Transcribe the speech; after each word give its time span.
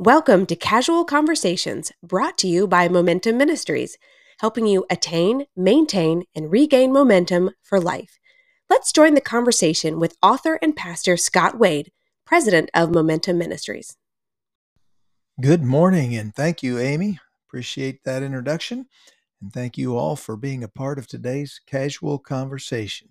Welcome 0.00 0.46
to 0.46 0.54
Casual 0.54 1.04
Conversations, 1.04 1.90
brought 2.04 2.38
to 2.38 2.46
you 2.46 2.68
by 2.68 2.88
Momentum 2.88 3.36
Ministries, 3.36 3.98
helping 4.38 4.64
you 4.64 4.86
attain, 4.88 5.46
maintain, 5.56 6.22
and 6.36 6.52
regain 6.52 6.92
momentum 6.92 7.50
for 7.64 7.80
life. 7.80 8.20
Let's 8.70 8.92
join 8.92 9.14
the 9.14 9.20
conversation 9.20 9.98
with 9.98 10.16
author 10.22 10.56
and 10.62 10.76
pastor 10.76 11.16
Scott 11.16 11.58
Wade, 11.58 11.90
president 12.24 12.70
of 12.74 12.94
Momentum 12.94 13.38
Ministries. 13.38 13.96
Good 15.40 15.64
morning, 15.64 16.14
and 16.14 16.32
thank 16.32 16.62
you, 16.62 16.78
Amy. 16.78 17.18
Appreciate 17.48 18.04
that 18.04 18.22
introduction. 18.22 18.86
And 19.42 19.52
thank 19.52 19.76
you 19.76 19.96
all 19.96 20.14
for 20.14 20.36
being 20.36 20.62
a 20.62 20.68
part 20.68 21.00
of 21.00 21.08
today's 21.08 21.60
casual 21.66 22.20
conversation. 22.20 23.08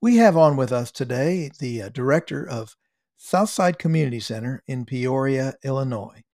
We 0.00 0.16
have 0.16 0.36
on 0.36 0.56
with 0.56 0.72
us 0.72 0.90
today 0.90 1.52
the 1.60 1.82
uh, 1.82 1.88
director 1.90 2.44
of 2.44 2.74
Southside 3.22 3.78
Community 3.78 4.18
Center 4.18 4.62
in 4.66 4.86
Peoria, 4.86 5.52
Illinois, 5.62 6.24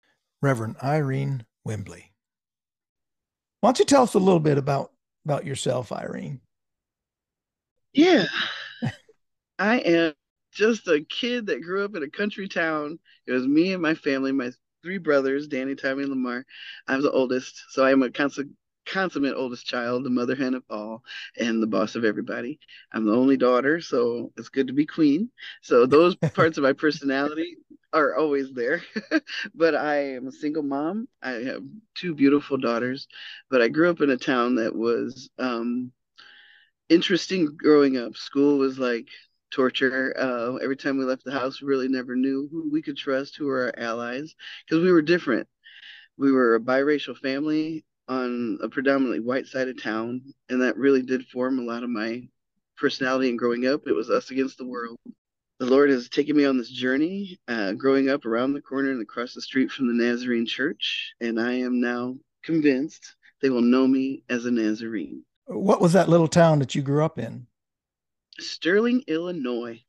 Reverend 0.40 0.76
Irene 0.80 1.45
Wimbley. 1.66 2.12
Why 3.60 3.70
don't 3.70 3.80
you 3.80 3.84
tell 3.84 4.04
us 4.04 4.14
a 4.14 4.20
little 4.20 4.38
bit 4.38 4.56
about, 4.56 4.92
about 5.24 5.45
yourself, 5.45 5.90
Irene? 5.90 6.40
Yeah, 7.92 8.26
I 9.59 9.78
am 9.78 10.14
just 10.52 10.86
a 10.86 11.04
kid 11.10 11.46
that 11.46 11.60
grew 11.60 11.84
up 11.84 11.96
in 11.96 12.04
a 12.04 12.09
country 12.09 12.48
town. 12.48 13.00
It 13.26 13.32
was 13.32 13.48
me 13.48 13.73
and 13.73 13.82
my 13.82 13.95
family, 13.95 14.30
my 14.30 14.52
three 14.84 14.98
brothers, 14.98 15.48
Danny, 15.48 15.74
Tommy, 15.74 16.04
and 16.04 16.10
Lamar. 16.10 16.46
I 16.87 16.95
was 16.95 17.04
the 17.04 17.10
oldest, 17.10 17.64
so 17.70 17.84
I'm 17.84 18.04
a 18.04 18.10
constant 18.12 18.52
consummate 18.86 19.34
oldest 19.36 19.66
child, 19.66 20.04
the 20.04 20.10
mother 20.10 20.34
hen 20.34 20.54
of 20.54 20.62
all, 20.70 21.02
and 21.38 21.62
the 21.62 21.66
boss 21.66 21.95
of 21.95 22.04
everybody. 22.04 22.59
I'm 22.93 23.04
the 23.04 23.16
only 23.16 23.37
daughter, 23.37 23.80
so 23.80 24.32
it's 24.37 24.48
good 24.48 24.68
to 24.68 24.73
be 24.73 24.87
queen. 24.87 25.30
So 25.62 25.87
those 25.87 26.15
parts 26.34 26.56
of 26.59 26.65
my 26.65 26.73
personality 26.73 27.56
are 27.93 28.16
always 28.16 28.52
there. 28.52 28.82
but 29.54 29.74
I 29.74 30.15
am 30.15 30.26
a 30.26 30.32
single 30.32 30.62
mom. 30.62 31.09
I 31.23 31.30
have 31.30 31.62
two 31.95 32.15
beautiful 32.15 32.56
daughters, 32.56 33.09
but 33.51 33.62
I 33.62 33.68
grew 33.68 33.90
up 33.90 34.01
in 34.01 34.10
a 34.10 34.16
town 34.16 34.56
that 34.56 34.74
was 34.74 35.30
um, 35.38 35.93
interesting 36.88 37.56
growing 37.56 37.96
up. 37.96 38.16
School 38.16 38.59
was 38.59 38.78
like 38.78 39.09
torture. 39.50 40.15
Uh, 40.18 40.56
every 40.56 40.76
time 40.76 40.98
we 40.98 41.04
left 41.04 41.24
the 41.24 41.32
house, 41.32 41.60
we 41.60 41.68
really 41.68 41.88
never 41.88 42.16
knew 42.16 42.48
who 42.50 42.71
we 42.71 42.82
could 42.82 42.96
trust, 42.96 43.37
who 43.37 43.46
were 43.46 43.66
our 43.76 43.84
allies, 43.84 44.34
because 44.68 44.82
we 44.82 44.93
were 44.93 45.02
different. 45.02 45.48
We 46.18 46.32
were 46.32 46.54
a 46.54 46.60
biracial 46.60 47.16
family 47.16 47.84
on 48.09 48.59
a 48.62 48.68
predominantly 48.68 49.21
white 49.21 49.46
side 49.46 49.68
of 49.68 49.82
town, 49.82 50.23
and 50.49 50.62
that 50.62 50.76
really 50.76 51.02
did 51.02 51.26
form 51.26 51.59
a 51.59 51.62
lot 51.62 51.82
of 51.82 51.90
my 51.90 52.29
personality 52.76 53.29
and 53.29 53.38
growing 53.38 53.66
up. 53.66 53.82
It 53.87 53.95
was 53.95 54.10
us 54.10 54.30
against 54.30 54.59
the 54.59 54.66
world. 54.66 54.99
The 55.59 55.66
Lord 55.66 55.88
has 55.90 56.09
taken 56.09 56.37
me 56.37 56.45
on 56.45 56.59
this 56.59 56.71
journey, 56.71 57.38
uh, 57.49 57.73
growing 57.73 58.10
up 58.10 58.27
around 58.27 58.52
the 58.52 58.60
corner 58.60 58.90
and 58.90 59.01
across 59.01 59.32
the 59.32 59.40
street 59.40 59.71
from 59.71 59.88
the 59.88 60.04
Nazarene 60.04 60.46
Church, 60.46 61.15
and 61.21 61.40
I 61.40 61.52
am 61.52 61.80
now 61.80 62.16
convinced 62.45 63.16
they 63.40 63.51
will 63.51 63.62
know 63.62 63.87
me 63.87 64.22
as 64.28 64.44
a 64.44 64.50
Nazarene. 64.50 65.22
What 65.47 65.81
was 65.81 65.94
that 65.94 66.09
little 66.09 66.28
town 66.28 66.59
that 66.59 66.75
you 66.75 66.82
grew 66.82 67.04
up 67.04 67.19
in? 67.19 67.47
Sterling, 68.38 69.04
Illinois. 69.06 69.82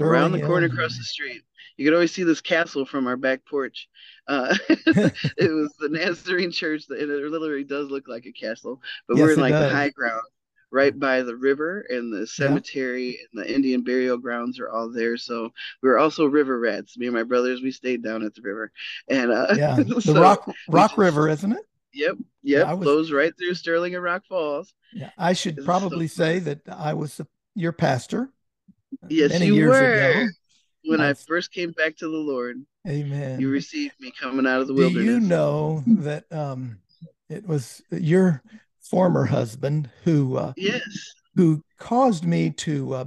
Around 0.00 0.32
the 0.32 0.42
corner 0.42 0.66
across 0.66 0.96
the 0.96 1.04
street. 1.04 1.42
You 1.76 1.84
could 1.84 1.94
always 1.94 2.12
see 2.12 2.22
this 2.22 2.40
castle 2.40 2.84
from 2.84 3.06
our 3.06 3.16
back 3.16 3.44
porch. 3.44 3.88
Uh, 4.28 4.54
it 4.68 5.52
was 5.52 5.74
the 5.78 5.88
Nazarene 5.88 6.52
Church, 6.52 6.84
and 6.88 7.10
it 7.10 7.30
literally 7.30 7.64
does 7.64 7.90
look 7.90 8.06
like 8.08 8.26
a 8.26 8.32
castle. 8.32 8.80
But 9.08 9.16
yes, 9.16 9.22
we're 9.22 9.32
in 9.32 9.40
like 9.40 9.52
the 9.52 9.70
high 9.70 9.90
ground, 9.90 10.22
right 10.70 10.96
by 10.96 11.22
the 11.22 11.36
river, 11.36 11.84
and 11.88 12.12
the 12.12 12.26
cemetery 12.26 13.06
yeah. 13.06 13.26
and 13.32 13.44
the 13.44 13.54
Indian 13.54 13.82
burial 13.82 14.18
grounds 14.18 14.60
are 14.60 14.70
all 14.70 14.88
there. 14.90 15.16
So 15.16 15.50
we 15.82 15.88
were 15.88 15.98
also 15.98 16.26
river 16.26 16.60
rats. 16.60 16.96
Me 16.96 17.06
and 17.06 17.14
my 17.14 17.24
brothers, 17.24 17.60
we 17.60 17.72
stayed 17.72 18.02
down 18.02 18.24
at 18.24 18.34
the 18.34 18.42
river, 18.42 18.70
and 19.08 19.32
uh, 19.32 19.54
yeah, 19.56 19.76
the 19.80 20.00
so 20.00 20.20
Rock 20.20 20.48
Rock 20.68 20.90
just, 20.90 20.98
River, 20.98 21.28
isn't 21.28 21.52
it? 21.52 21.66
Yep, 21.92 22.16
yep, 22.42 22.66
yeah, 22.66 22.72
was, 22.72 22.84
flows 22.84 23.12
right 23.12 23.32
through 23.36 23.54
Sterling 23.54 23.94
and 23.94 24.02
Rock 24.02 24.24
Falls. 24.28 24.72
Yeah, 24.92 25.10
I 25.18 25.32
should 25.32 25.64
probably 25.64 26.06
so 26.06 26.22
say 26.22 26.38
that 26.40 26.60
I 26.68 26.94
was 26.94 27.16
the, 27.16 27.26
your 27.54 27.72
pastor. 27.72 28.30
Yes, 29.08 29.40
you 29.40 29.66
were. 29.66 30.20
Ago 30.20 30.28
when 30.84 31.00
I 31.00 31.14
first 31.14 31.52
came 31.52 31.72
back 31.72 31.96
to 31.98 32.06
the 32.08 32.16
Lord. 32.16 32.64
Amen. 32.86 33.40
You 33.40 33.48
received 33.48 33.94
me 34.00 34.12
coming 34.18 34.46
out 34.46 34.60
of 34.60 34.68
the 34.68 34.74
wilderness. 34.74 35.04
Do 35.04 35.12
you 35.12 35.20
know 35.20 35.82
that 35.86 36.30
um, 36.30 36.78
it 37.28 37.46
was 37.46 37.82
your 37.90 38.42
former 38.82 39.24
husband 39.24 39.90
who 40.04 40.36
uh, 40.36 40.52
yes 40.56 40.82
who 41.36 41.64
caused 41.78 42.24
me 42.24 42.50
to 42.50 42.94
uh, 42.94 43.04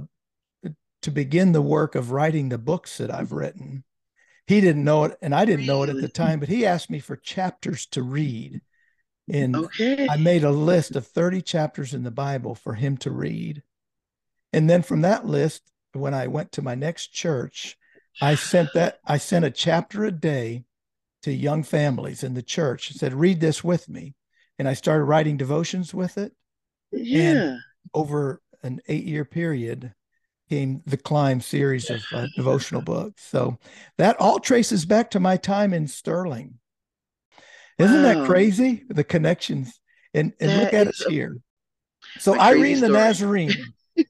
to 1.02 1.10
begin 1.10 1.52
the 1.52 1.62
work 1.62 1.94
of 1.94 2.10
writing 2.10 2.48
the 2.48 2.58
books 2.58 2.98
that 2.98 3.14
I've 3.14 3.32
written. 3.32 3.84
He 4.46 4.60
didn't 4.60 4.84
know 4.84 5.04
it, 5.04 5.16
and 5.22 5.34
I 5.34 5.44
didn't 5.44 5.66
really? 5.66 5.68
know 5.68 5.82
it 5.84 5.90
at 5.90 6.00
the 6.00 6.08
time, 6.08 6.40
but 6.40 6.48
he 6.48 6.66
asked 6.66 6.90
me 6.90 7.00
for 7.00 7.16
chapters 7.16 7.86
to 7.88 8.02
read. 8.02 8.62
And 9.30 9.54
okay. 9.54 10.08
I 10.08 10.16
made 10.16 10.42
a 10.42 10.50
list 10.50 10.96
of 10.96 11.06
30 11.06 11.42
chapters 11.42 11.92
in 11.92 12.02
the 12.02 12.10
Bible 12.10 12.54
for 12.54 12.72
him 12.72 12.96
to 12.98 13.10
read. 13.10 13.62
And 14.54 14.68
then 14.68 14.80
from 14.80 15.02
that 15.02 15.26
list, 15.26 15.70
when 16.00 16.14
I 16.14 16.26
went 16.26 16.52
to 16.52 16.62
my 16.62 16.74
next 16.74 17.08
church, 17.08 17.76
I 18.20 18.34
sent 18.34 18.70
that 18.74 18.98
I 19.04 19.18
sent 19.18 19.44
a 19.44 19.50
chapter 19.50 20.04
a 20.04 20.12
day 20.12 20.64
to 21.22 21.32
young 21.32 21.62
families 21.62 22.22
in 22.22 22.34
the 22.34 22.42
church. 22.42 22.90
and 22.90 22.98
said, 22.98 23.14
"Read 23.14 23.40
this 23.40 23.62
with 23.62 23.88
me," 23.88 24.14
and 24.58 24.68
I 24.68 24.74
started 24.74 25.04
writing 25.04 25.36
devotions 25.36 25.94
with 25.94 26.18
it. 26.18 26.32
Yeah. 26.92 27.30
And 27.30 27.60
over 27.94 28.40
an 28.62 28.80
eight-year 28.88 29.24
period, 29.24 29.94
came 30.48 30.82
the 30.86 30.96
Climb 30.96 31.40
series 31.40 31.90
of 31.90 32.02
uh, 32.12 32.26
devotional 32.36 32.82
books. 32.82 33.22
So 33.24 33.58
that 33.98 34.20
all 34.20 34.40
traces 34.40 34.84
back 34.86 35.10
to 35.10 35.20
my 35.20 35.36
time 35.36 35.72
in 35.72 35.86
Sterling. 35.86 36.58
Isn't 37.78 38.02
wow. 38.02 38.14
that 38.14 38.26
crazy? 38.26 38.84
The 38.88 39.04
connections 39.04 39.78
and, 40.14 40.32
and 40.40 40.60
look 40.60 40.72
at 40.72 40.88
us 40.88 41.04
here. 41.08 41.36
So 42.18 42.38
Irene 42.38 42.80
the 42.80 42.88
Nazarene, 42.88 43.52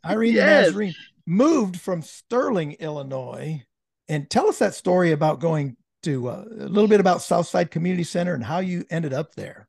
Irene 0.04 0.34
yes. 0.34 0.46
the 0.46 0.70
Nazarene 0.70 0.94
moved 1.28 1.78
from 1.78 2.02
Sterling, 2.02 2.72
Illinois. 2.80 3.64
And 4.08 4.28
tell 4.30 4.48
us 4.48 4.58
that 4.58 4.74
story 4.74 5.12
about 5.12 5.40
going 5.40 5.76
to 6.02 6.28
uh, 6.28 6.44
a 6.60 6.68
little 6.68 6.88
bit 6.88 7.00
about 7.00 7.22
Southside 7.22 7.70
Community 7.70 8.04
Center 8.04 8.34
and 8.34 8.42
how 8.42 8.60
you 8.60 8.84
ended 8.90 9.12
up 9.12 9.34
there. 9.34 9.68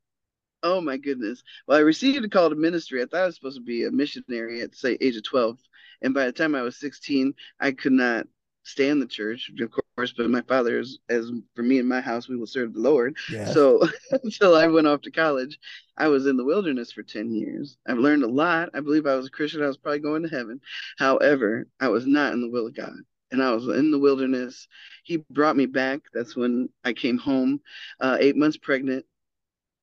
Oh 0.64 0.82
my 0.82 0.98
goodness. 0.98 1.44
Well, 1.68 1.78
I 1.78 1.82
received 1.82 2.24
a 2.24 2.30
call 2.30 2.50
to 2.50 2.56
ministry. 2.56 3.02
I 3.02 3.06
thought 3.06 3.22
I 3.22 3.26
was 3.26 3.36
supposed 3.36 3.58
to 3.58 3.64
be 3.64 3.86
a 3.86 3.92
missionary 3.92 4.62
at 4.62 4.76
say 4.76 4.98
age 5.02 5.18
of 5.18 5.24
12. 5.24 5.58
And 6.02 6.14
by 6.14 6.26
the 6.26 6.32
time 6.32 6.56
I 6.56 6.62
was 6.62 6.80
16, 6.80 7.34
I 7.60 7.72
could 7.72 7.92
not 7.92 8.26
stay 8.70 8.90
in 8.90 9.00
the 9.00 9.06
church, 9.06 9.52
of 9.60 9.72
course, 9.96 10.14
but 10.16 10.30
my 10.30 10.42
father 10.42 10.80
is 10.80 11.00
as 11.10 11.32
for 11.56 11.64
me 11.64 11.80
and 11.80 11.90
my 11.90 12.02
house, 12.02 12.28
we 12.28 12.38
will 12.38 12.48
serve 12.48 12.74
the 12.74 12.80
Lord. 12.80 13.18
Yes. 13.32 13.54
So 13.54 13.82
until 14.12 14.56
I 14.56 14.68
went 14.68 14.88
off 14.88 15.02
to 15.02 15.12
college, 15.12 15.60
I 15.98 16.08
was 16.08 16.28
in 16.28 16.38
the 16.38 16.46
wilderness 16.46 16.92
for 16.92 17.04
10 17.04 17.32
years. 17.32 17.78
I've 17.88 17.98
learned 17.98 18.24
a 18.24 18.28
lot. 18.28 18.70
I 18.74 18.80
believe 18.80 19.06
I 19.06 19.16
was 19.16 19.28
a 19.28 19.32
Christian. 19.32 19.64
I 19.64 19.68
was 19.68 19.78
probably 19.78 20.00
going 20.00 20.24
to 20.24 20.30
heaven. 20.30 20.62
However, 20.98 21.68
I 21.80 21.90
was 21.90 22.06
not 22.06 22.34
in 22.34 22.42
the 22.42 22.50
will 22.50 22.68
of 22.68 22.76
God. 22.76 22.94
And 23.32 23.44
I 23.44 23.52
was 23.52 23.68
in 23.68 23.92
the 23.92 24.00
wilderness. 24.00 24.68
He 25.04 25.18
brought 25.30 25.58
me 25.58 25.66
back. 25.66 26.02
That's 26.14 26.36
when 26.36 26.70
I 26.84 26.94
came 26.94 27.18
home, 27.18 27.62
uh, 28.00 28.18
eight 28.20 28.36
months 28.36 28.58
pregnant, 28.58 29.06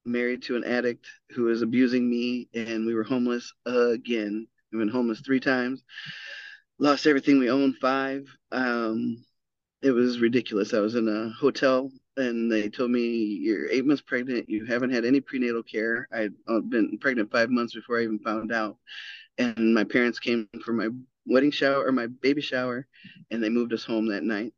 married 0.05 0.43
to 0.43 0.57
an 0.57 0.65
addict 0.65 1.07
who 1.31 1.45
was 1.45 1.63
abusing 1.63 2.09
me, 2.09 2.49
and 2.55 2.87
we 2.87 2.95
were 2.95 3.05
homeless 3.05 3.53
again. 3.67 4.49
We've 4.73 4.81
been 4.81 4.89
homeless 4.89 5.21
three 5.21 5.41
times 5.41 5.85
lost 6.79 7.07
everything 7.07 7.39
we 7.39 7.51
owned 7.51 7.77
five. 7.79 8.27
Um 8.53 9.25
it 9.83 9.91
was 9.91 10.21
ridiculous. 10.21 10.75
I 10.75 10.81
was 10.81 10.95
in 10.95 11.09
a 11.09 11.31
hotel 11.39 11.91
and 12.17 12.51
they 12.51 12.69
told 12.69 12.91
me 12.91 13.01
you're 13.01 13.71
eight 13.71 13.85
months 13.85 14.03
pregnant. 14.03 14.49
You 14.49 14.65
haven't 14.65 14.91
had 14.91 15.05
any 15.05 15.21
prenatal 15.21 15.63
care. 15.63 16.09
I'd 16.13 16.33
uh, 16.49 16.61
been 16.61 16.99
pregnant 16.99 17.31
five 17.31 17.51
months 17.51 17.75
before 17.75 17.99
i 17.99 18.03
even 18.03 18.19
found 18.19 18.53
out. 18.53 18.79
And 19.39 19.75
my 19.75 19.85
parents 19.85 20.19
came 20.19 20.49
for 20.65 20.73
my 20.73 20.89
wedding 21.27 21.51
shower 21.51 21.87
or 21.87 21.93
my 21.93 22.07
baby 22.07 22.41
shower 22.41 22.87
and 23.31 23.43
they 23.43 23.49
moved 23.49 23.73
us 23.73 23.85
home 23.85 24.09
that 24.09 24.23
night. 24.23 24.53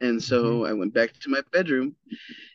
And 0.00 0.22
so 0.22 0.44
mm-hmm. 0.44 0.66
i 0.66 0.72
went 0.72 0.94
back 0.94 1.12
to 1.20 1.30
my 1.30 1.42
bedroom 1.52 1.96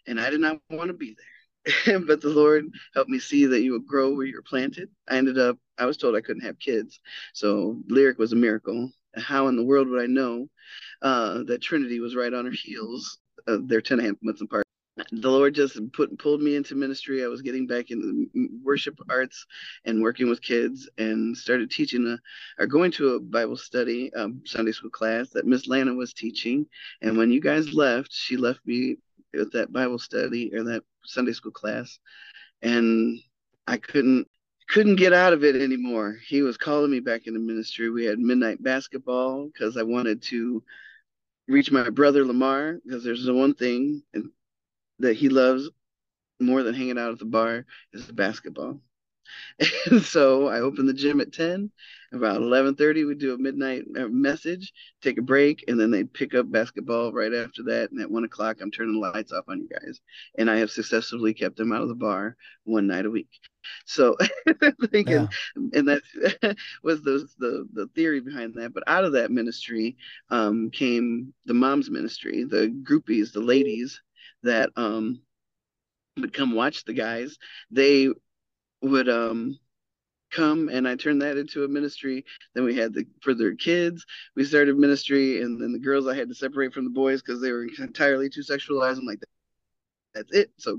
and 0.08 0.20
i 0.20 0.30
did 0.30 0.42
not 0.42 0.60
want 0.70 0.90
to 0.90 0.94
be 0.94 1.16
there 1.18 1.41
but 1.86 2.22
the 2.22 2.30
Lord 2.30 2.66
helped 2.94 3.10
me 3.10 3.20
see 3.20 3.46
that 3.46 3.62
you 3.62 3.74
would 3.74 3.86
grow 3.86 4.14
where 4.14 4.26
you're 4.26 4.42
planted. 4.42 4.90
I 5.10 5.18
ended 5.18 5.38
up, 5.38 5.58
I 5.78 5.86
was 5.86 5.98
told 5.98 6.16
I 6.16 6.22
couldn't 6.22 6.46
have 6.46 6.60
kids. 6.60 7.00
So 7.34 7.78
Lyric 7.88 8.18
was 8.18 8.34
a 8.34 8.38
miracle. 8.38 8.90
How 9.16 9.48
in 9.48 9.56
the 9.56 9.64
world 9.64 9.88
would 9.88 10.02
I 10.02 10.08
know 10.08 10.48
uh, 11.02 11.44
that 11.44 11.62
Trinity 11.62 12.00
was 12.00 12.16
right 12.16 12.34
on 12.34 12.46
her 12.46 12.52
heels? 12.52 13.20
Uh, 13.48 13.58
they're 13.64 13.82
10 13.82 14.00
and 14.00 14.08
a 14.08 14.10
half 14.10 14.18
months 14.22 14.42
apart. 14.42 14.66
The 15.12 15.30
Lord 15.30 15.56
just 15.56 15.80
put 15.94 16.18
pulled 16.20 16.42
me 16.42 16.56
into 16.56 16.76
ministry. 16.76 17.24
I 17.24 17.28
was 17.28 17.42
getting 17.42 17.66
back 17.66 17.92
into 17.92 18.28
worship 18.62 19.00
arts 19.10 19.46
and 19.86 20.02
working 20.02 20.30
with 20.30 20.42
kids, 20.42 20.90
and 20.98 21.36
started 21.36 21.72
teaching 21.72 22.06
a 22.06 22.62
or 22.62 22.68
going 22.68 22.92
to 22.94 23.16
a 23.16 23.20
Bible 23.20 23.56
study 23.56 24.14
um, 24.14 24.42
Sunday 24.46 24.74
school 24.74 24.90
class 24.90 25.30
that 25.30 25.48
Miss 25.48 25.66
Lana 25.66 25.94
was 25.94 26.14
teaching. 26.14 26.66
And 27.02 27.18
when 27.18 27.32
you 27.32 27.40
guys 27.40 27.74
left, 27.74 28.10
she 28.12 28.36
left 28.36 28.60
me 28.66 28.98
with 29.34 29.52
that 29.54 29.72
Bible 29.72 30.00
study 30.00 30.54
or 30.54 30.64
that 30.64 30.84
Sunday 31.06 31.34
school 31.34 31.52
class, 31.52 32.00
and 32.62 33.20
I 33.68 33.78
couldn't 33.78 34.28
couldn't 34.68 34.96
get 34.96 35.14
out 35.14 35.34
of 35.34 35.44
it 35.44 35.56
anymore. 35.56 36.18
He 36.28 36.42
was 36.42 36.58
calling 36.58 36.92
me 36.92 37.02
back 37.02 37.28
into 37.28 37.40
ministry. 37.40 37.90
We 37.90 38.06
had 38.06 38.20
midnight 38.20 38.64
basketball 38.64 39.48
because 39.48 39.76
I 39.76 39.84
wanted 39.84 40.22
to 40.24 40.64
reach 41.48 41.72
my 41.72 41.90
brother 41.90 42.26
Lamar 42.26 42.80
because 42.86 43.04
there's 43.04 43.26
the 43.26 43.34
one 43.34 43.54
thing 43.54 44.04
that 45.00 45.18
he 45.18 45.28
loves 45.30 45.70
more 46.40 46.64
than 46.64 46.74
hanging 46.74 46.98
out 46.98 47.12
at 47.12 47.20
the 47.20 47.26
bar 47.26 47.66
is 47.94 48.06
basketball. 48.12 48.80
And 49.86 50.02
so 50.02 50.48
I 50.48 50.60
open 50.60 50.86
the 50.86 50.94
gym 50.94 51.22
at 51.22 51.34
10. 51.34 51.72
About 52.14 52.42
11:30, 52.42 53.08
we 53.08 53.16
do 53.16 53.34
a 53.34 53.38
midnight 53.38 53.86
uh, 53.98 54.08
message, 54.10 54.74
take 55.02 55.18
a 55.18 55.22
break, 55.22 55.64
and 55.70 55.80
then 55.80 55.92
they 55.92 56.04
pick 56.04 56.36
up 56.36 56.52
basketball 56.52 57.14
right 57.14 57.34
after 57.34 57.64
that. 57.64 57.92
And 57.92 58.02
at 58.02 58.12
one 58.12 58.26
o'clock, 58.26 58.58
I'm 58.60 58.70
turning 58.72 58.96
the 58.96 59.00
lights 59.00 59.32
off 59.32 59.46
on 59.48 59.62
you 59.62 59.70
guys. 59.70 60.02
And 60.38 60.52
I 60.52 60.58
have 60.58 60.72
successfully 60.72 61.34
kept 61.34 61.56
them 61.56 61.72
out 61.72 61.84
of 61.84 61.88
the 61.88 61.96
bar 61.96 62.36
one 62.66 62.88
night 62.88 63.06
a 63.06 63.10
week. 63.10 63.30
So 63.86 64.18
thinking, 64.92 65.08
yeah. 65.08 65.28
and 65.56 65.88
that 65.88 66.02
was 66.84 67.02
the, 67.02 67.28
the 67.38 67.68
the 67.74 67.88
theory 67.96 68.20
behind 68.20 68.56
that. 68.56 68.74
But 68.74 68.84
out 68.88 69.06
of 69.06 69.14
that 69.14 69.32
ministry 69.32 69.96
um, 70.30 70.70
came 70.70 71.34
the 71.46 71.54
mom's 71.54 71.90
ministry, 71.90 72.44
the 72.44 72.68
groupies, 72.84 73.32
the 73.32 73.40
ladies 73.40 74.02
that 74.44 74.70
um, 74.76 75.22
would 76.18 76.34
come 76.34 76.54
watch 76.54 76.84
the 76.84 76.94
guys. 76.94 77.38
They 77.70 78.10
would 78.82 79.10
um 79.10 79.60
come 80.32 80.70
and 80.70 80.88
I 80.88 80.96
turned 80.96 81.22
that 81.22 81.38
into 81.38 81.64
a 81.64 81.68
ministry. 81.68 82.26
Then 82.56 82.64
we 82.66 82.76
had 82.76 82.94
the 82.94 83.06
for 83.22 83.34
their 83.34 83.56
kids, 83.56 84.06
we 84.36 84.44
started 84.46 84.78
ministry, 84.78 85.42
and 85.42 85.62
then 85.62 85.74
the 85.74 85.80
girls 85.80 86.08
I 86.08 86.16
had 86.16 86.30
to 86.30 86.36
separate 86.36 86.74
from 86.74 86.86
the 86.86 86.92
boys 86.92 87.22
because 87.22 87.42
they 87.42 87.52
were 87.52 87.68
entirely 87.80 88.30
too 88.30 88.42
sexualized. 88.42 88.98
I'm 89.00 89.06
like, 89.06 89.20
that's 90.14 90.32
it. 90.34 90.52
So, 90.58 90.78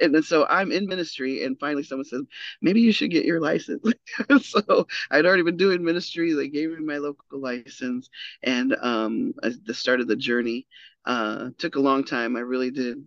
and 0.00 0.14
then 0.14 0.22
so 0.22 0.46
I'm 0.48 0.72
in 0.72 0.86
ministry, 0.86 1.44
and 1.44 1.58
finally 1.58 1.82
someone 1.82 2.06
says, 2.06 2.22
maybe 2.62 2.80
you 2.80 2.92
should 2.92 3.10
get 3.10 3.24
your 3.24 3.40
license. 3.40 3.84
so 4.42 4.86
I'd 5.10 5.26
already 5.26 5.42
been 5.42 5.56
doing 5.56 5.84
ministry. 5.84 6.32
They 6.32 6.48
gave 6.48 6.70
me 6.70 6.84
my 6.84 6.98
local 6.98 7.40
license, 7.40 8.08
and 8.42 8.74
um, 8.80 9.34
I 9.42 9.52
started 9.72 10.08
the 10.08 10.16
journey. 10.16 10.66
Uh, 11.06 11.50
took 11.58 11.76
a 11.76 11.80
long 11.80 12.04
time. 12.04 12.36
I 12.36 12.40
really 12.40 12.70
did 12.70 13.02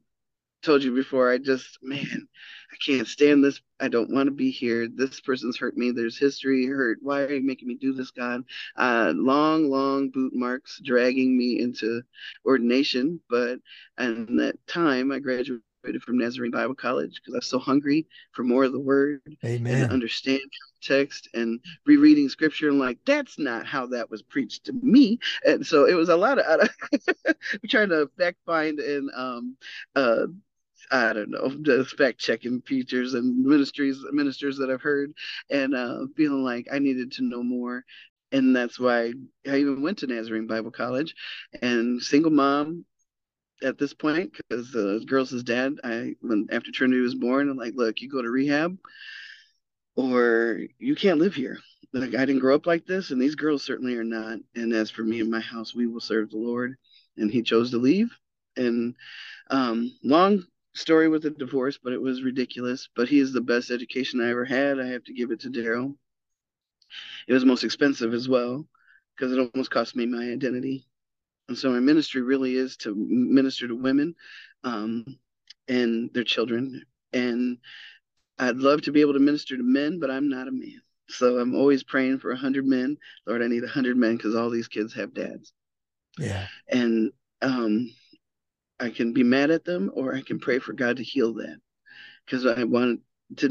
told 0.64 0.84
you 0.84 0.94
before, 0.94 1.32
I 1.32 1.38
just, 1.38 1.78
man, 1.82 2.28
I 2.72 2.76
can't 2.86 3.08
stand 3.08 3.44
this. 3.44 3.62
I 3.80 3.88
don't 3.88 4.14
want 4.14 4.28
to 4.28 4.32
be 4.32 4.50
here. 4.50 4.88
This 4.88 5.20
person's 5.20 5.58
hurt 5.58 5.78
me. 5.78 5.92
There's 5.92 6.18
history 6.18 6.66
hurt. 6.66 7.00
Why 7.02 7.22
are 7.22 7.34
you 7.34 7.46
making 7.46 7.68
me 7.68 7.76
do 7.76 7.94
this, 7.94 8.12
God? 8.12 8.44
Uh, 8.78 9.14
long, 9.16 9.70
long 9.70 10.10
boot 10.10 10.34
marks 10.34 10.82
dragging 10.84 11.38
me 11.38 11.60
into 11.60 12.02
ordination. 12.46 13.20
But 13.30 13.60
in 14.00 14.38
that 14.38 14.56
time, 14.68 15.12
I 15.12 15.20
graduated 15.20 15.62
from 16.02 16.18
Nazarene 16.18 16.52
Bible 16.52 16.76
College 16.76 17.16
because 17.16 17.34
I 17.34 17.38
was 17.38 17.48
so 17.48 17.60
hungry 17.60 18.08
for 18.32 18.44
more 18.44 18.64
of 18.64 18.72
the 18.72 18.80
word 18.80 19.22
Amen. 19.44 19.84
and 19.84 19.92
understand 19.92 20.40
context 20.82 21.30
and 21.34 21.60
rereading 21.86 22.30
scripture 22.30 22.70
and 22.70 22.80
like 22.80 22.98
that's 23.06 23.38
not 23.38 23.66
how 23.66 23.86
that 23.88 24.10
was 24.10 24.22
preached 24.22 24.66
to 24.66 24.74
me. 24.82 25.20
And 25.46 25.66
so 25.66 25.86
it 25.86 25.94
was 25.94 26.10
a 26.10 26.16
lot 26.16 26.40
of, 26.40 26.70
of 27.26 27.36
trying 27.70 27.90
to 27.90 28.10
fact 28.18 28.38
find 28.46 28.80
and 28.80 29.10
um 29.16 29.58
uh 29.96 30.28
I 30.92 31.14
don't 31.14 31.30
know, 31.32 31.50
the 31.50 31.86
fact 31.86 32.20
checking 32.20 32.62
features 32.62 33.14
and 33.14 33.46
ministries 33.46 34.04
ministers 34.12 34.58
that 34.58 34.70
I've 34.70 34.82
heard, 34.82 35.14
and 35.50 35.76
uh, 35.76 36.06
feeling 36.16 36.44
like 36.44 36.68
I 36.72 36.80
needed 36.80 37.12
to 37.14 37.24
know 37.24 37.44
more, 37.44 37.84
and 38.32 38.56
that's 38.56 38.80
why 38.80 39.14
I 39.48 39.58
even 39.58 39.82
went 39.82 40.00
to 40.00 40.08
Nazarene 40.08 40.48
Bible 40.48 40.72
College, 40.72 41.16
and 41.62 42.02
single 42.02 42.32
mom 42.32 42.86
at 43.64 43.78
this 43.78 43.94
point 43.94 44.34
because 44.34 44.72
the 44.72 44.98
uh, 44.98 45.00
girl's 45.06 45.32
dad. 45.44 45.80
I 45.84 46.16
when 46.22 46.48
after 46.52 46.72
Trinity 46.72 47.02
was 47.02 47.16
born, 47.16 47.50
I'm 47.50 47.58
like, 47.58 47.74
look, 47.76 48.02
you 48.02 48.10
go 48.10 48.22
to 48.22 48.30
rehab, 48.30 48.78
or 49.96 50.60
you 50.80 50.96
can't 50.96 51.20
live 51.20 51.36
here. 51.36 51.58
Like 51.94 52.16
I 52.16 52.26
didn't 52.26 52.40
grow 52.40 52.56
up 52.56 52.66
like 52.66 52.86
this, 52.86 53.12
and 53.12 53.22
these 53.22 53.36
girls 53.36 53.64
certainly 53.64 53.96
are 53.96 54.04
not. 54.04 54.40
And 54.56 54.74
as 54.74 54.90
for 54.90 55.04
me 55.04 55.22
and 55.22 55.30
my 55.30 55.40
house, 55.40 55.76
we 55.76 55.88
will 55.88 56.02
serve 56.02 56.32
the 56.32 56.38
Lord. 56.38 56.76
And 57.18 57.30
he 57.30 57.44
chose 57.44 57.72
to 57.72 57.78
leave. 57.78 58.10
And 58.58 58.96
um, 59.50 59.96
long 60.04 60.44
story 60.74 61.08
with 61.08 61.24
the 61.24 61.30
divorce, 61.30 61.80
but 61.82 61.94
it 61.94 62.02
was 62.02 62.24
ridiculous. 62.24 62.90
But 62.96 63.10
he 63.10 63.20
is 63.20 63.32
the 63.32 63.42
best 63.42 63.72
education 63.72 64.22
I 64.22 64.30
ever 64.30 64.46
had. 64.46 64.80
I 64.80 64.88
have 64.88 65.04
to 65.06 65.14
give 65.14 65.32
it 65.32 65.42
to 65.42 65.50
Daryl. 65.50 65.96
It 67.28 67.34
was 67.34 67.46
most 67.46 67.64
expensive 67.64 68.14
as 68.14 68.28
well 68.28 68.68
because 69.16 69.32
it 69.32 69.40
almost 69.40 69.72
cost 69.72 69.96
me 69.96 70.06
my 70.06 70.32
identity. 70.32 70.86
And 71.48 71.58
so 71.58 71.70
my 71.70 71.80
ministry 71.80 72.22
really 72.22 72.56
is 72.56 72.78
to 72.78 72.96
minister 72.96 73.68
to 73.68 73.76
women 73.76 74.16
um, 74.64 75.06
and 75.68 76.10
their 76.14 76.24
children. 76.24 76.84
And 77.12 77.58
I'd 78.40 78.58
love 78.58 78.82
to 78.84 78.92
be 78.92 79.02
able 79.02 79.14
to 79.14 79.20
minister 79.20 79.58
to 79.58 79.64
men, 79.64 80.00
but 80.00 80.10
I'm 80.10 80.30
not 80.30 80.48
a 80.48 80.52
man. 80.52 80.82
So 81.10 81.38
I'm 81.38 81.54
always 81.54 81.84
praying 81.84 82.20
for 82.20 82.30
100 82.30 82.66
men. 82.66 82.98
Lord, 83.28 83.44
I 83.44 83.48
need 83.48 83.62
100 83.62 83.98
men 83.98 84.18
because 84.18 84.36
all 84.36 84.50
these 84.50 84.68
kids 84.68 84.94
have 84.94 85.14
dads. 85.14 85.54
Yeah. 86.18 86.48
And 86.70 87.12
um, 87.42 87.94
I 88.80 88.90
can 88.90 89.14
be 89.14 89.24
mad 89.24 89.52
at 89.52 89.66
them 89.66 89.92
or 89.94 90.16
I 90.16 90.22
can 90.22 90.40
pray 90.40 90.60
for 90.60 90.74
God 90.74 90.98
to 90.98 91.04
heal 91.04 91.34
that. 91.36 91.60
Because 92.26 92.46
I 92.46 92.64
wanted 92.64 93.00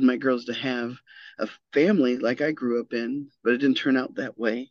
my 0.00 0.16
girls 0.16 0.46
to 0.46 0.54
have 0.54 0.96
a 1.38 1.48
family 1.72 2.18
like 2.18 2.40
I 2.40 2.52
grew 2.52 2.80
up 2.80 2.92
in, 2.92 3.28
but 3.42 3.52
it 3.52 3.58
didn't 3.58 3.76
turn 3.76 3.96
out 3.96 4.14
that 4.16 4.38
way. 4.38 4.70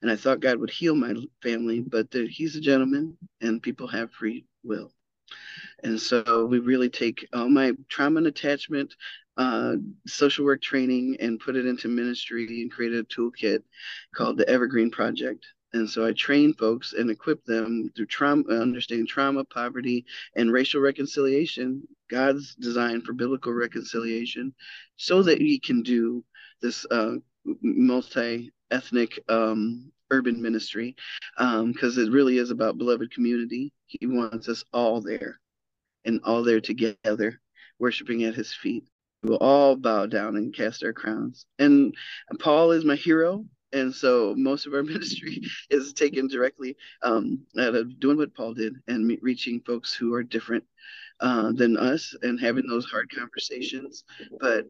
And 0.00 0.10
I 0.10 0.16
thought 0.16 0.40
God 0.40 0.58
would 0.58 0.70
heal 0.70 0.94
my 0.94 1.14
family, 1.42 1.80
but 1.80 2.10
the, 2.10 2.26
He's 2.26 2.56
a 2.56 2.60
gentleman 2.60 3.16
and 3.40 3.62
people 3.62 3.86
have 3.88 4.12
free 4.12 4.46
will. 4.64 4.92
And 5.82 6.00
so 6.00 6.46
we 6.46 6.58
really 6.58 6.88
take 6.88 7.26
all 7.32 7.48
my 7.48 7.72
trauma 7.88 8.18
and 8.18 8.26
attachment, 8.26 8.94
uh, 9.36 9.74
social 10.06 10.44
work 10.44 10.62
training, 10.62 11.16
and 11.20 11.40
put 11.40 11.56
it 11.56 11.66
into 11.66 11.88
ministry 11.88 12.62
and 12.62 12.70
created 12.70 13.00
a 13.00 13.04
toolkit 13.04 13.62
called 14.14 14.36
the 14.36 14.48
Evergreen 14.48 14.90
Project. 14.90 15.46
And 15.74 15.88
so 15.88 16.06
I 16.06 16.12
train 16.12 16.52
folks 16.54 16.92
and 16.92 17.10
equip 17.10 17.44
them 17.44 17.90
through 17.96 18.06
trauma, 18.06 18.44
trauma, 19.06 19.44
poverty, 19.44 20.04
and 20.36 20.52
racial 20.52 20.80
reconciliation, 20.80 21.82
God's 22.10 22.54
design 22.56 23.00
for 23.00 23.14
biblical 23.14 23.52
reconciliation, 23.52 24.54
so 24.96 25.22
that 25.22 25.38
we 25.38 25.58
can 25.58 25.82
do 25.82 26.24
this 26.60 26.84
uh, 26.90 27.14
multi 27.62 28.52
ethnic 28.70 29.18
um, 29.28 29.90
urban 30.10 30.40
ministry 30.40 30.94
because 31.36 31.98
um, 31.98 32.04
it 32.04 32.12
really 32.12 32.38
is 32.38 32.50
about 32.50 32.78
beloved 32.78 33.10
community. 33.12 33.72
He 33.86 34.06
wants 34.06 34.48
us 34.48 34.64
all 34.72 35.00
there 35.00 35.40
and 36.04 36.20
all 36.24 36.42
there 36.42 36.60
together, 36.60 37.40
worshiping 37.78 38.24
at 38.24 38.34
his 38.34 38.52
feet. 38.52 38.84
We 39.22 39.30
will 39.30 39.38
all 39.38 39.76
bow 39.76 40.06
down 40.06 40.36
and 40.36 40.54
cast 40.54 40.82
our 40.84 40.92
crowns. 40.92 41.46
And 41.58 41.94
Paul 42.40 42.72
is 42.72 42.84
my 42.84 42.96
hero 42.96 43.46
and 43.72 43.94
so 43.94 44.34
most 44.36 44.66
of 44.66 44.74
our 44.74 44.82
ministry 44.94 45.42
is 45.70 45.92
taken 45.92 46.28
directly 46.28 46.76
um, 47.02 47.40
out 47.58 47.74
of 47.74 47.98
doing 48.00 48.16
what 48.16 48.34
Paul 48.34 48.54
did 48.54 48.74
and 48.88 49.18
reaching 49.22 49.60
folks 49.60 49.94
who 49.94 50.14
are 50.14 50.22
different 50.22 50.64
uh, 51.20 51.52
than 51.52 51.76
us 51.76 52.14
and 52.22 52.40
having 52.40 52.66
those 52.66 52.84
hard 52.84 53.10
conversations, 53.14 54.04
but 54.40 54.66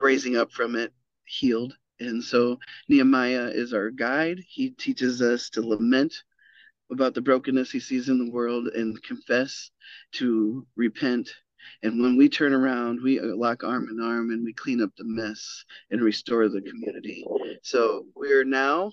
raising 0.00 0.36
up 0.36 0.52
from 0.52 0.76
it 0.76 0.92
healed. 1.24 1.74
And 2.00 2.22
so 2.22 2.58
Nehemiah 2.88 3.50
is 3.52 3.72
our 3.72 3.90
guide. 3.90 4.40
He 4.48 4.70
teaches 4.70 5.22
us 5.22 5.50
to 5.50 5.66
lament 5.66 6.14
about 6.90 7.14
the 7.14 7.20
brokenness 7.20 7.70
he 7.70 7.80
sees 7.80 8.08
in 8.08 8.18
the 8.18 8.30
world 8.30 8.68
and 8.68 9.02
confess, 9.02 9.70
to 10.12 10.66
repent, 10.76 11.30
and 11.82 12.00
when 12.00 12.16
we 12.16 12.28
turn 12.28 12.52
around, 12.52 13.02
we 13.02 13.20
uh, 13.20 13.34
lock 13.36 13.64
arm 13.64 13.88
in 13.90 14.00
arm 14.00 14.30
and 14.30 14.44
we 14.44 14.52
clean 14.52 14.82
up 14.82 14.90
the 14.96 15.04
mess 15.04 15.64
and 15.90 16.00
restore 16.00 16.48
the 16.48 16.62
community. 16.62 17.24
So 17.62 18.06
we're 18.14 18.44
now 18.44 18.92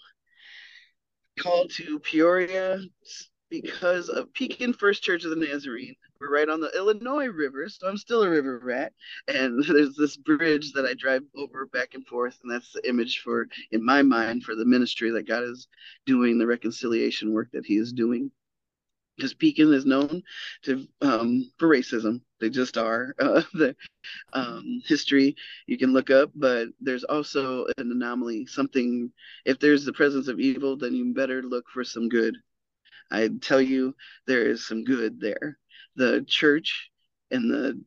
called 1.40 1.72
to 1.72 2.00
Peoria 2.00 2.80
because 3.50 4.10
of 4.10 4.34
Pekin 4.34 4.74
First 4.74 5.04
Church 5.04 5.24
of 5.24 5.32
the 5.32 5.36
Nazarene. 5.36 5.96
We're 6.20 6.34
right 6.34 6.50
on 6.50 6.60
the 6.60 6.72
Illinois 6.76 7.28
River, 7.28 7.70
so 7.70 7.88
I'm 7.88 7.98
still 7.98 8.24
a 8.24 8.30
river 8.30 8.60
rat. 8.62 8.94
And 9.28 9.64
there's 9.68 9.96
this 9.96 10.18
bridge 10.18 10.74
that 10.74 10.86
I 10.86 10.94
drive 10.94 11.24
over 11.36 11.66
back 11.68 11.94
and 11.94 12.06
forth, 12.06 12.38
and 12.44 12.52
that's 12.52 12.72
the 12.74 12.88
image 12.88 13.22
for, 13.24 13.48
in 13.72 13.84
my 13.84 14.02
mind, 14.02 14.44
for 14.44 14.56
the 14.56 14.66
ministry 14.66 15.12
that 15.12 15.28
God 15.28 15.44
is 15.44 15.68
doing, 16.06 16.38
the 16.38 16.48
reconciliation 16.48 17.34
work 17.34 17.50
that 17.54 17.66
He 17.66 17.78
is 17.78 17.94
doing 17.94 18.32
because 19.20 19.34
Pekin 19.34 19.74
is 19.74 19.86
known 19.86 20.24
to 20.64 20.88
um, 21.02 21.52
for 21.58 21.68
racism. 21.68 22.22
They 22.40 22.50
just 22.50 22.78
are. 22.78 23.16
Uh, 23.30 23.44
the 23.54 23.76
um, 24.34 24.82
history 24.86 25.36
you 25.68 25.78
can 25.78 25.94
look 25.94 26.10
up, 26.10 26.32
but 26.34 26.70
there's 26.80 27.04
also 27.04 27.66
an 27.78 27.92
anomaly. 27.92 28.46
Something. 28.46 29.12
If 29.46 29.60
there's 29.60 29.86
the 29.86 29.94
presence 29.94 30.28
of 30.28 30.40
evil, 30.40 30.78
then 30.78 30.96
you 30.96 31.14
better 31.14 31.44
look 31.44 31.66
for 31.70 31.84
some 31.84 32.10
good. 32.10 32.36
I 33.12 33.30
tell 33.42 33.62
you, 33.62 33.96
there 34.26 34.44
is 34.48 34.66
some 34.66 34.84
good 34.84 35.20
there. 35.20 35.58
The 35.96 36.24
church 36.28 36.90
and 37.30 37.52
the 37.52 37.82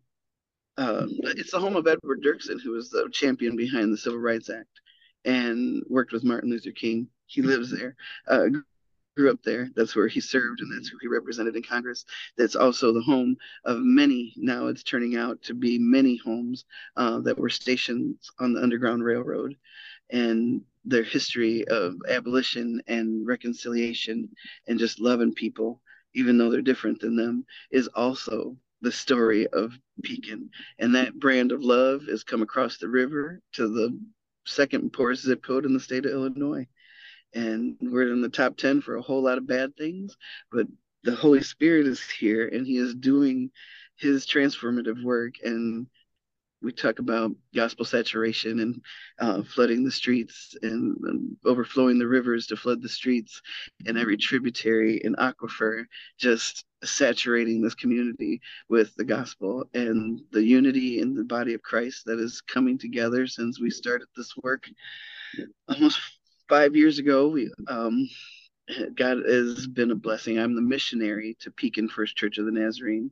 uh, 0.77 1.07
it's 1.37 1.53
the 1.53 1.61
home 1.61 1.77
of 1.77 1.87
Everett 1.87 2.23
Dirksen, 2.23 2.61
who 2.61 2.73
was 2.73 2.91
the 2.91 3.09
champion 3.12 3.57
behind 3.57 3.93
the 3.93 3.99
Civil 3.99 4.19
Rights 4.21 4.51
Act 4.51 4.81
and 5.25 5.83
worked 5.89 6.12
with 6.12 6.25
Martin 6.25 6.51
Luther 6.51 6.73
King. 6.73 7.09
He 7.27 7.43
lives 7.43 7.71
there. 7.71 7.97
Uh, 8.29 8.49
grew 9.16 9.31
up 9.31 9.42
there. 9.45 9.69
That's 9.76 9.95
where 9.95 10.09
he 10.09 10.21
served, 10.21 10.61
and 10.61 10.73
that's 10.73 10.88
who 10.88 10.99
he 11.00 11.09
represented 11.09 11.57
in 11.57 11.62
Congress. 11.62 12.04
That's 12.37 12.57
also 12.57 12.92
the 12.92 13.02
home 13.02 13.37
of 13.64 13.78
many. 13.81 14.35
Now 14.37 14.69
it's 14.69 14.83
turning 14.83 15.16
out 15.16 15.42
to 15.42 15.54
be 15.54 15.78
many 15.78 16.16
homes 16.16 16.64
uh, 16.97 17.21
that 17.21 17.38
were 17.38 17.50
stations 17.50 18.31
on 18.38 18.52
the 18.52 18.62
Underground 18.62 19.04
Railroad, 19.04 19.57
and 20.11 20.62
their 20.85 21.04
history 21.04 21.66
of 21.69 21.95
abolition 22.09 22.83
and 22.87 23.26
reconciliation 23.26 24.28
and 24.66 24.78
just 24.78 25.00
loving 25.00 25.33
people, 25.33 25.81
even 26.14 26.38
though 26.38 26.50
they're 26.50 26.62
different 26.62 27.00
than 27.00 27.16
them, 27.16 27.45
is 27.71 27.88
also 27.88 28.57
the 28.81 28.92
story 28.92 29.47
of 29.49 29.73
Pekin. 30.02 30.50
And 30.78 30.95
that 30.95 31.19
brand 31.19 31.52
of 31.52 31.62
love 31.62 32.02
has 32.09 32.25
come 32.25 32.42
across 32.42 32.78
the 32.78 32.88
river 32.88 33.40
to 33.52 33.69
the 33.69 33.97
second 34.45 34.92
poorest 34.92 35.23
zip 35.23 35.42
code 35.42 35.64
in 35.64 35.73
the 35.73 35.78
state 35.78 36.04
of 36.04 36.11
Illinois. 36.11 36.66
And 37.35 37.77
we're 37.81 38.12
in 38.12 38.21
the 38.21 38.29
top 38.29 38.57
10 38.57 38.81
for 38.83 38.97
a 38.97 39.03
whole 39.03 39.23
lot 39.23 39.39
of 39.39 39.47
bad 39.47 39.77
things, 39.77 40.17
but 40.51 40.67
the 41.05 41.15
Holy 41.15 41.43
Spirit 41.43 41.87
is 41.87 42.01
here 42.11 42.49
and 42.49 42.67
He 42.67 42.77
is 42.77 42.95
doing 42.95 43.51
His 43.97 44.27
transformative 44.27 45.03
work. 45.03 45.35
And 45.43 45.87
we 46.62 46.73
talk 46.73 46.99
about 46.99 47.33
gospel 47.55 47.85
saturation 47.85 48.61
and 48.61 48.83
uh, 49.19 49.43
flooding 49.43 49.85
the 49.85 49.91
streets 49.91 50.55
and, 50.62 50.97
and, 51.03 51.37
overflowing 51.45 51.99
the 51.99 52.07
rivers 52.07 52.47
to 52.47 52.57
flood 52.57 52.81
the 52.81 52.89
streets 52.89 53.43
and 53.87 53.99
every 53.99 54.17
tributary 54.17 55.03
and 55.05 55.17
aquifer 55.17 55.85
just 56.19 56.65
saturating 56.85 57.61
this 57.61 57.75
community 57.75 58.41
with 58.69 58.95
the 58.95 59.05
gospel 59.05 59.65
and 59.75 60.21
the 60.31 60.43
unity 60.43 61.01
in 61.01 61.15
the 61.15 61.25
body 61.25 61.55
of 61.55 61.62
christ 61.62 62.05
that 62.05 62.21
is 62.21 62.41
coming 62.41 62.79
together 62.79 63.27
since 63.27 63.61
we 63.61 63.71
started 63.71 64.07
this 64.17 64.33
work 64.43 64.69
almost 65.69 66.01
five 66.53 66.77
years 66.77 66.99
ago 66.99 67.29
we 67.29 67.51
um, 67.67 68.07
god 68.95 69.17
has 69.27 69.67
been 69.67 69.91
a 69.91 69.95
blessing 69.95 70.39
i'm 70.39 70.55
the 70.55 70.61
missionary 70.61 71.35
to 71.41 71.51
pekin 71.51 71.89
first 71.89 72.15
church 72.15 72.37
of 72.37 72.45
the 72.45 72.53
nazarene 72.53 73.11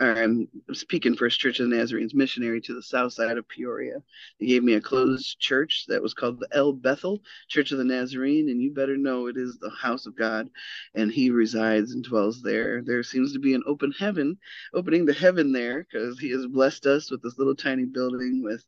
I'm 0.00 0.48
speaking 0.74 1.16
First 1.16 1.40
Church 1.40 1.58
of 1.58 1.68
the 1.68 1.76
Nazarenes 1.76 2.14
missionary 2.14 2.60
to 2.60 2.74
the 2.74 2.82
south 2.82 3.14
side 3.14 3.36
of 3.36 3.48
Peoria. 3.48 3.96
They 4.38 4.46
gave 4.46 4.62
me 4.62 4.74
a 4.74 4.80
closed 4.80 5.40
church 5.40 5.86
that 5.88 6.00
was 6.00 6.14
called 6.14 6.38
the 6.38 6.48
El 6.52 6.72
Bethel 6.72 7.20
Church 7.48 7.72
of 7.72 7.78
the 7.78 7.84
Nazarene, 7.84 8.48
and 8.48 8.62
you 8.62 8.72
better 8.72 8.96
know 8.96 9.26
it 9.26 9.36
is 9.36 9.58
the 9.58 9.70
house 9.70 10.06
of 10.06 10.16
God, 10.16 10.48
and 10.94 11.10
He 11.10 11.30
resides 11.30 11.92
and 11.92 12.04
dwells 12.04 12.42
there. 12.42 12.80
There 12.80 13.02
seems 13.02 13.32
to 13.32 13.40
be 13.40 13.54
an 13.54 13.64
open 13.66 13.90
heaven, 13.90 14.38
opening 14.72 15.04
the 15.04 15.12
heaven 15.12 15.50
there, 15.50 15.84
because 15.90 16.16
He 16.20 16.30
has 16.30 16.46
blessed 16.46 16.86
us 16.86 17.10
with 17.10 17.20
this 17.20 17.36
little 17.36 17.56
tiny 17.56 17.84
building. 17.84 18.40
With, 18.44 18.64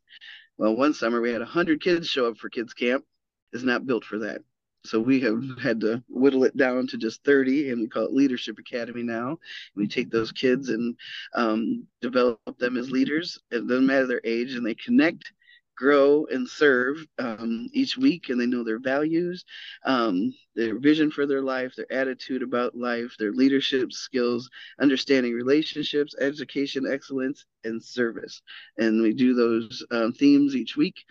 well, 0.57 0.75
one 0.75 0.93
summer 0.93 1.21
we 1.21 1.31
had 1.31 1.41
hundred 1.43 1.81
kids 1.81 2.09
show 2.09 2.27
up 2.27 2.37
for 2.39 2.49
kids 2.49 2.73
camp. 2.73 3.05
It's 3.53 3.63
not 3.63 3.85
built 3.85 4.03
for 4.05 4.19
that. 4.19 4.41
So 4.83 4.99
we 4.99 5.19
have 5.21 5.43
had 5.61 5.79
to 5.81 6.03
whittle 6.09 6.43
it 6.43 6.57
down 6.57 6.87
to 6.87 6.97
just 6.97 7.23
30, 7.23 7.69
and 7.71 7.81
we 7.81 7.87
call 7.87 8.05
it 8.05 8.13
Leadership 8.13 8.57
Academy 8.59 9.03
now. 9.03 9.37
We 9.75 9.87
take 9.87 10.09
those 10.09 10.31
kids 10.31 10.69
and 10.69 10.95
um, 11.35 11.85
develop 12.01 12.39
them 12.57 12.77
as 12.77 12.89
leaders. 12.91 13.39
It 13.51 13.67
doesn't 13.67 13.85
matter 13.85 14.07
their 14.07 14.21
age, 14.23 14.55
and 14.55 14.65
they 14.65 14.73
connect, 14.73 15.31
grow, 15.77 16.25
and 16.31 16.47
serve 16.47 17.05
um, 17.19 17.69
each 17.73 17.97
week, 17.97 18.29
and 18.29 18.39
they 18.39 18.45
know 18.47 18.63
their 18.63 18.79
values, 18.79 19.45
um, 19.85 20.33
their 20.55 20.79
vision 20.79 21.11
for 21.11 21.25
their 21.27 21.41
life, 21.41 21.73
their 21.75 21.91
attitude 21.91 22.41
about 22.41 22.75
life, 22.75 23.15
their 23.19 23.31
leadership 23.33 23.91
skills, 23.93 24.49
understanding 24.79 25.33
relationships, 25.33 26.15
education, 26.19 26.85
excellence, 26.89 27.45
and 27.63 27.83
service. 27.83 28.41
And 28.77 29.01
we 29.01 29.13
do 29.13 29.33
those 29.35 29.85
um, 29.91 30.13
themes 30.13 30.55
each 30.55 30.75
week. 30.75 31.03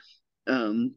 Um, 0.46 0.94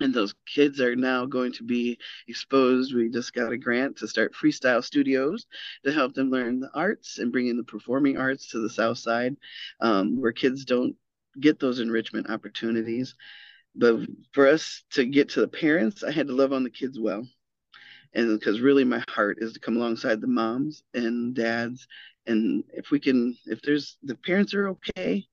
and 0.00 0.12
those 0.12 0.34
kids 0.46 0.80
are 0.80 0.94
now 0.94 1.24
going 1.24 1.52
to 1.52 1.62
be 1.62 1.98
exposed. 2.28 2.94
We 2.94 3.08
just 3.08 3.32
got 3.32 3.52
a 3.52 3.56
grant 3.56 3.96
to 3.98 4.08
start 4.08 4.34
freestyle 4.34 4.84
studios 4.84 5.46
to 5.84 5.92
help 5.92 6.14
them 6.14 6.30
learn 6.30 6.60
the 6.60 6.70
arts 6.74 7.18
and 7.18 7.32
bring 7.32 7.48
in 7.48 7.56
the 7.56 7.64
performing 7.64 8.18
arts 8.18 8.48
to 8.50 8.58
the 8.60 8.70
South 8.70 8.98
Side, 8.98 9.36
um, 9.80 10.20
where 10.20 10.32
kids 10.32 10.64
don't 10.64 10.96
get 11.40 11.58
those 11.58 11.80
enrichment 11.80 12.30
opportunities. 12.30 13.14
But 13.74 14.00
for 14.32 14.46
us 14.46 14.84
to 14.92 15.04
get 15.04 15.30
to 15.30 15.40
the 15.40 15.48
parents, 15.48 16.02
I 16.02 16.10
had 16.10 16.28
to 16.28 16.34
love 16.34 16.52
on 16.52 16.62
the 16.62 16.70
kids 16.70 16.98
well. 16.98 17.26
And 18.14 18.38
because 18.38 18.60
really 18.60 18.84
my 18.84 19.02
heart 19.08 19.38
is 19.40 19.52
to 19.52 19.60
come 19.60 19.76
alongside 19.76 20.20
the 20.20 20.26
moms 20.26 20.82
and 20.94 21.34
dads. 21.34 21.86
And 22.26 22.64
if 22.72 22.90
we 22.90 22.98
can, 22.98 23.36
if 23.44 23.60
there's 23.62 23.98
the 24.02 24.14
parents 24.14 24.54
are 24.54 24.68
okay, 24.68 25.26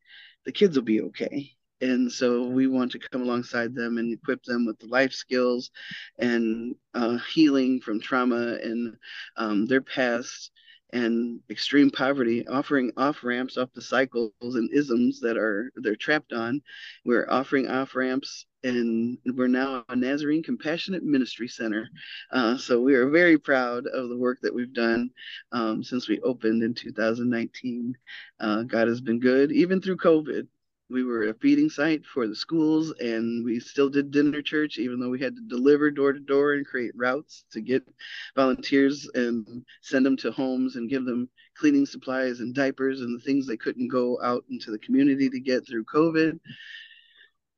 the 0.46 0.52
kids 0.52 0.76
will 0.76 0.84
be 0.84 1.02
okay 1.02 1.56
and 1.84 2.12
so 2.12 2.46
we 2.46 2.66
want 2.68 2.92
to 2.94 3.00
come 3.00 3.22
alongside 3.22 3.76
them 3.76 3.98
and 3.98 4.14
equip 4.14 4.44
them 4.44 4.66
with 4.66 4.80
the 4.80 4.88
life 4.88 5.14
skills 5.14 5.70
and 6.18 6.76
uh, 6.94 7.18
healing 7.34 7.82
from 7.82 8.00
trauma 8.00 8.58
and 8.64 8.96
um, 9.38 9.66
their 9.66 9.82
past 9.82 10.52
and 10.94 11.40
extreme 11.50 11.90
poverty 11.90 12.48
offering 12.48 12.92
off 12.98 13.24
ramps 13.24 13.58
off 13.58 13.74
the 13.74 13.82
cycles 13.82 14.32
and 14.42 14.70
isms 14.72 15.20
that 15.20 15.38
are 15.38 15.72
they're 15.78 15.96
trapped 15.96 16.32
on. 16.34 16.62
We're 17.04 17.28
offering 17.30 17.68
off 17.68 17.96
ramps 17.96 18.46
and 18.64 19.18
we're 19.26 19.48
now 19.48 19.84
a 19.90 19.96
nazarene 19.96 20.44
compassionate 20.44 21.04
ministry 21.04 21.48
center. 21.48 21.90
Uh, 22.32 22.58
so 22.58 22.80
we 22.80 22.94
are 22.94 23.10
very 23.10 23.38
proud 23.40 23.88
of 23.88 24.08
the 24.08 24.18
work 24.18 24.38
that 24.42 24.54
we've 24.54 24.74
done 24.74 25.10
um, 25.52 25.84
since 25.84 26.08
we 26.08 26.22
opened 26.22 26.64
in 26.64 26.74
2019 26.74 27.98
uh, 28.40 28.64
god 28.64 28.88
has 28.88 29.02
been 29.02 29.20
good 29.20 29.52
even 29.52 29.82
through 29.82 29.98
covid 29.98 30.48
we 30.94 31.04
were 31.04 31.28
a 31.28 31.34
feeding 31.34 31.70
site 31.70 32.06
for 32.06 32.28
the 32.28 32.36
schools 32.36 32.94
and 33.00 33.44
we 33.44 33.60
still 33.60 33.90
did 33.90 34.12
dinner 34.12 34.42
church 34.42 34.78
even 34.78 35.00
though 35.00 35.10
we 35.10 35.20
had 35.20 35.36
to 35.36 35.42
deliver 35.42 35.90
door 35.90 36.14
to 36.14 36.20
door 36.20 36.54
and 36.54 36.68
create 36.68 36.92
routes 36.96 37.46
to 37.52 37.60
get 37.62 37.84
volunteers 38.36 39.10
and 39.16 39.66
send 39.82 40.06
them 40.06 40.16
to 40.16 40.32
homes 40.32 40.76
and 40.76 40.90
give 40.90 41.04
them 41.04 41.28
cleaning 41.58 41.86
supplies 41.86 42.40
and 42.40 42.54
diapers 42.54 43.02
and 43.02 43.20
the 43.20 43.24
things 43.24 43.48
they 43.48 43.58
couldn't 43.58 43.88
go 43.88 44.20
out 44.24 44.46
into 44.52 44.70
the 44.72 44.80
community 44.80 45.30
to 45.30 45.40
get 45.40 45.68
through 45.68 45.84
covid 45.84 46.40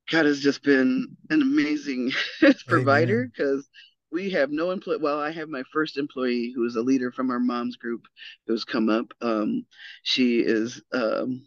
god 0.10 0.26
has 0.26 0.40
just 0.40 0.64
been 0.64 1.06
an 1.30 1.42
amazing 1.42 2.12
provider 2.68 3.28
because 3.28 3.68
we 4.12 4.30
have 4.30 4.50
no 4.50 4.72
employee. 4.72 5.00
Well, 5.02 5.20
I 5.20 5.32
have 5.32 5.50
my 5.50 5.64
first 5.74 5.98
employee 5.98 6.54
who 6.56 6.66
is 6.66 6.78
a 6.78 6.82
leader 6.82 7.12
from 7.12 7.32
our 7.32 7.40
mom's 7.40 7.76
group 7.76 8.04
who's 8.48 8.64
come 8.64 8.88
up. 8.88 9.08
Um, 9.20 9.66
she 10.04 10.40
is 10.40 10.82
um, 10.94 11.46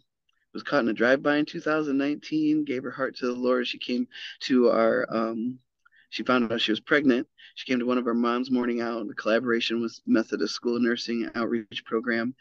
was 0.53 0.63
caught 0.63 0.81
in 0.81 0.89
a 0.89 0.93
drive-by 0.93 1.37
in 1.37 1.45
2019, 1.45 2.65
gave 2.65 2.83
her 2.83 2.91
heart 2.91 3.15
to 3.17 3.27
the 3.27 3.33
Lord. 3.33 3.67
She 3.67 3.77
came 3.77 4.07
to 4.41 4.69
our, 4.69 5.05
um, 5.09 5.59
she 6.09 6.23
found 6.23 6.51
out 6.51 6.61
she 6.61 6.71
was 6.71 6.79
pregnant. 6.79 7.27
She 7.55 7.65
came 7.65 7.79
to 7.79 7.85
one 7.85 7.97
of 7.97 8.07
our 8.07 8.13
mom's 8.13 8.49
morning 8.49 8.81
out, 8.81 9.07
the 9.07 9.13
collaboration 9.13 9.81
with 9.81 9.99
Methodist 10.07 10.55
School 10.55 10.79
Nursing 10.79 11.29
Outreach 11.35 11.83
Program. 11.85 12.33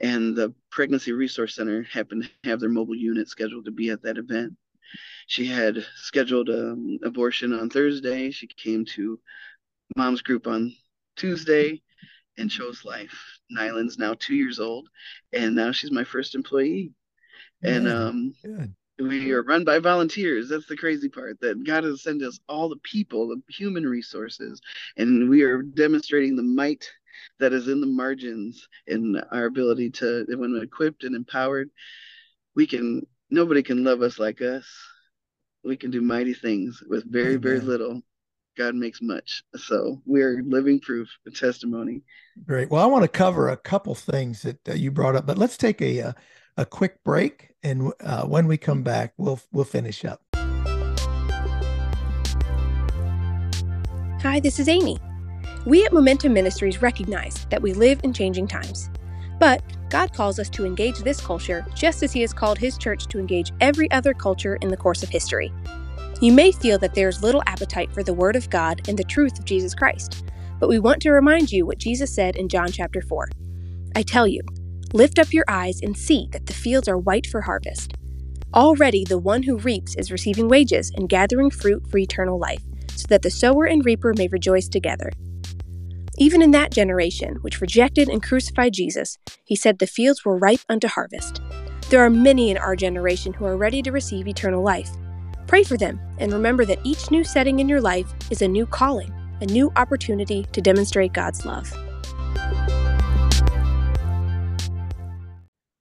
And 0.00 0.36
the 0.36 0.54
Pregnancy 0.70 1.12
Resource 1.12 1.56
Center 1.56 1.82
happened 1.82 2.24
to 2.24 2.48
have 2.48 2.60
their 2.60 2.68
mobile 2.68 2.94
unit 2.94 3.28
scheduled 3.28 3.64
to 3.64 3.72
be 3.72 3.90
at 3.90 4.02
that 4.02 4.18
event. 4.18 4.54
She 5.26 5.44
had 5.44 5.84
scheduled 5.96 6.48
an 6.48 7.00
abortion 7.02 7.52
on 7.52 7.68
Thursday. 7.68 8.30
She 8.30 8.46
came 8.46 8.84
to 8.86 9.18
mom's 9.96 10.22
group 10.22 10.46
on 10.46 10.74
Tuesday 11.16 11.82
and 12.38 12.50
chose 12.50 12.84
life. 12.84 13.38
Nyland's 13.50 13.98
now 13.98 14.14
two 14.14 14.36
years 14.36 14.60
old, 14.60 14.88
and 15.32 15.56
now 15.56 15.72
she's 15.72 15.90
my 15.90 16.04
first 16.04 16.34
employee 16.34 16.92
and 17.62 17.88
um, 17.88 18.34
Good. 18.44 18.74
we 18.98 19.32
are 19.32 19.42
run 19.42 19.64
by 19.64 19.78
volunteers. 19.78 20.48
That's 20.48 20.66
the 20.66 20.76
crazy 20.76 21.08
part. 21.08 21.40
That 21.40 21.64
God 21.64 21.84
has 21.84 22.02
sent 22.02 22.22
us 22.22 22.38
all 22.48 22.68
the 22.68 22.80
people, 22.82 23.28
the 23.28 23.42
human 23.48 23.84
resources, 23.84 24.60
and 24.96 25.28
we 25.28 25.42
are 25.42 25.62
demonstrating 25.62 26.36
the 26.36 26.42
might 26.42 26.88
that 27.40 27.52
is 27.52 27.68
in 27.68 27.80
the 27.80 27.86
margins 27.86 28.68
and 28.86 29.22
our 29.32 29.46
ability 29.46 29.90
to, 29.90 30.24
when 30.36 30.56
equipped 30.62 31.04
and 31.04 31.14
empowered, 31.16 31.70
we 32.54 32.66
can. 32.66 33.06
Nobody 33.30 33.62
can 33.62 33.84
love 33.84 34.00
us 34.00 34.18
like 34.18 34.40
us. 34.40 34.66
We 35.62 35.76
can 35.76 35.90
do 35.90 36.00
mighty 36.00 36.32
things 36.32 36.82
with 36.88 37.04
very, 37.12 37.34
Amen. 37.34 37.40
very 37.42 37.60
little. 37.60 38.00
God 38.56 38.74
makes 38.74 39.02
much. 39.02 39.44
So 39.54 40.00
we're 40.06 40.42
living 40.42 40.80
proof, 40.80 41.08
a 41.26 41.30
testimony. 41.30 42.02
Great. 42.46 42.70
Well, 42.70 42.82
I 42.82 42.86
want 42.86 43.02
to 43.04 43.08
cover 43.08 43.48
a 43.48 43.56
couple 43.56 43.94
things 43.94 44.42
that 44.42 44.68
uh, 44.68 44.72
you 44.72 44.90
brought 44.90 45.14
up, 45.14 45.26
but 45.26 45.36
let's 45.36 45.56
take 45.56 45.82
a, 45.82 46.00
uh, 46.00 46.12
a 46.58 46.66
quick 46.66 47.02
break, 47.04 47.54
and 47.62 47.92
uh, 48.00 48.26
when 48.26 48.46
we 48.48 48.58
come 48.58 48.82
back, 48.82 49.14
we'll 49.16 49.40
we'll 49.52 49.64
finish 49.64 50.04
up. 50.04 50.20
Hi, 54.20 54.40
this 54.40 54.58
is 54.58 54.68
Amy. 54.68 54.98
We 55.64 55.84
at 55.86 55.92
Momentum 55.92 56.32
Ministries 56.32 56.82
recognize 56.82 57.46
that 57.50 57.62
we 57.62 57.72
live 57.72 58.00
in 58.02 58.12
changing 58.12 58.48
times. 58.48 58.90
But 59.38 59.62
God 59.88 60.12
calls 60.12 60.40
us 60.40 60.50
to 60.50 60.66
engage 60.66 60.98
this 60.98 61.20
culture 61.20 61.64
just 61.74 62.02
as 62.02 62.12
He 62.12 62.22
has 62.22 62.32
called 62.32 62.58
His 62.58 62.76
church 62.76 63.06
to 63.06 63.20
engage 63.20 63.52
every 63.60 63.88
other 63.92 64.12
culture 64.12 64.56
in 64.56 64.68
the 64.68 64.76
course 64.76 65.04
of 65.04 65.08
history. 65.08 65.52
You 66.20 66.32
may 66.32 66.50
feel 66.50 66.78
that 66.78 66.94
there 66.94 67.08
is 67.08 67.22
little 67.22 67.44
appetite 67.46 67.92
for 67.92 68.02
the 68.02 68.12
Word 68.12 68.34
of 68.34 68.50
God 68.50 68.88
and 68.88 68.98
the 68.98 69.04
truth 69.04 69.38
of 69.38 69.44
Jesus 69.44 69.76
Christ, 69.76 70.24
but 70.58 70.68
we 70.68 70.80
want 70.80 71.00
to 71.02 71.12
remind 71.12 71.52
you 71.52 71.64
what 71.64 71.78
Jesus 71.78 72.12
said 72.12 72.34
in 72.34 72.48
John 72.48 72.72
chapter 72.72 73.00
4. 73.00 73.28
I 73.94 74.02
tell 74.02 74.26
you, 74.26 74.42
Lift 74.94 75.18
up 75.18 75.32
your 75.32 75.44
eyes 75.48 75.80
and 75.82 75.96
see 75.96 76.28
that 76.32 76.46
the 76.46 76.54
fields 76.54 76.88
are 76.88 76.96
white 76.96 77.26
for 77.26 77.42
harvest. 77.42 77.92
Already 78.54 79.04
the 79.04 79.18
one 79.18 79.42
who 79.42 79.58
reaps 79.58 79.94
is 79.96 80.10
receiving 80.10 80.48
wages 80.48 80.90
and 80.96 81.08
gathering 81.08 81.50
fruit 81.50 81.86
for 81.90 81.98
eternal 81.98 82.38
life, 82.38 82.62
so 82.96 83.06
that 83.08 83.20
the 83.20 83.30
sower 83.30 83.66
and 83.66 83.84
reaper 83.84 84.14
may 84.16 84.28
rejoice 84.28 84.66
together. 84.66 85.10
Even 86.16 86.40
in 86.40 86.52
that 86.52 86.72
generation, 86.72 87.36
which 87.42 87.60
rejected 87.60 88.08
and 88.08 88.22
crucified 88.22 88.72
Jesus, 88.72 89.18
he 89.44 89.54
said 89.54 89.78
the 89.78 89.86
fields 89.86 90.24
were 90.24 90.38
ripe 90.38 90.60
unto 90.68 90.88
harvest. 90.88 91.42
There 91.90 92.00
are 92.00 92.10
many 92.10 92.50
in 92.50 92.56
our 92.56 92.74
generation 92.74 93.34
who 93.34 93.44
are 93.44 93.56
ready 93.56 93.82
to 93.82 93.92
receive 93.92 94.26
eternal 94.26 94.62
life. 94.62 94.90
Pray 95.46 95.64
for 95.64 95.76
them 95.76 96.00
and 96.18 96.32
remember 96.32 96.64
that 96.64 96.80
each 96.82 97.10
new 97.10 97.24
setting 97.24 97.60
in 97.60 97.68
your 97.68 97.80
life 97.80 98.12
is 98.30 98.42
a 98.42 98.48
new 98.48 98.66
calling, 98.66 99.12
a 99.42 99.46
new 99.46 99.70
opportunity 99.76 100.46
to 100.52 100.60
demonstrate 100.60 101.12
God's 101.12 101.44
love. 101.44 101.72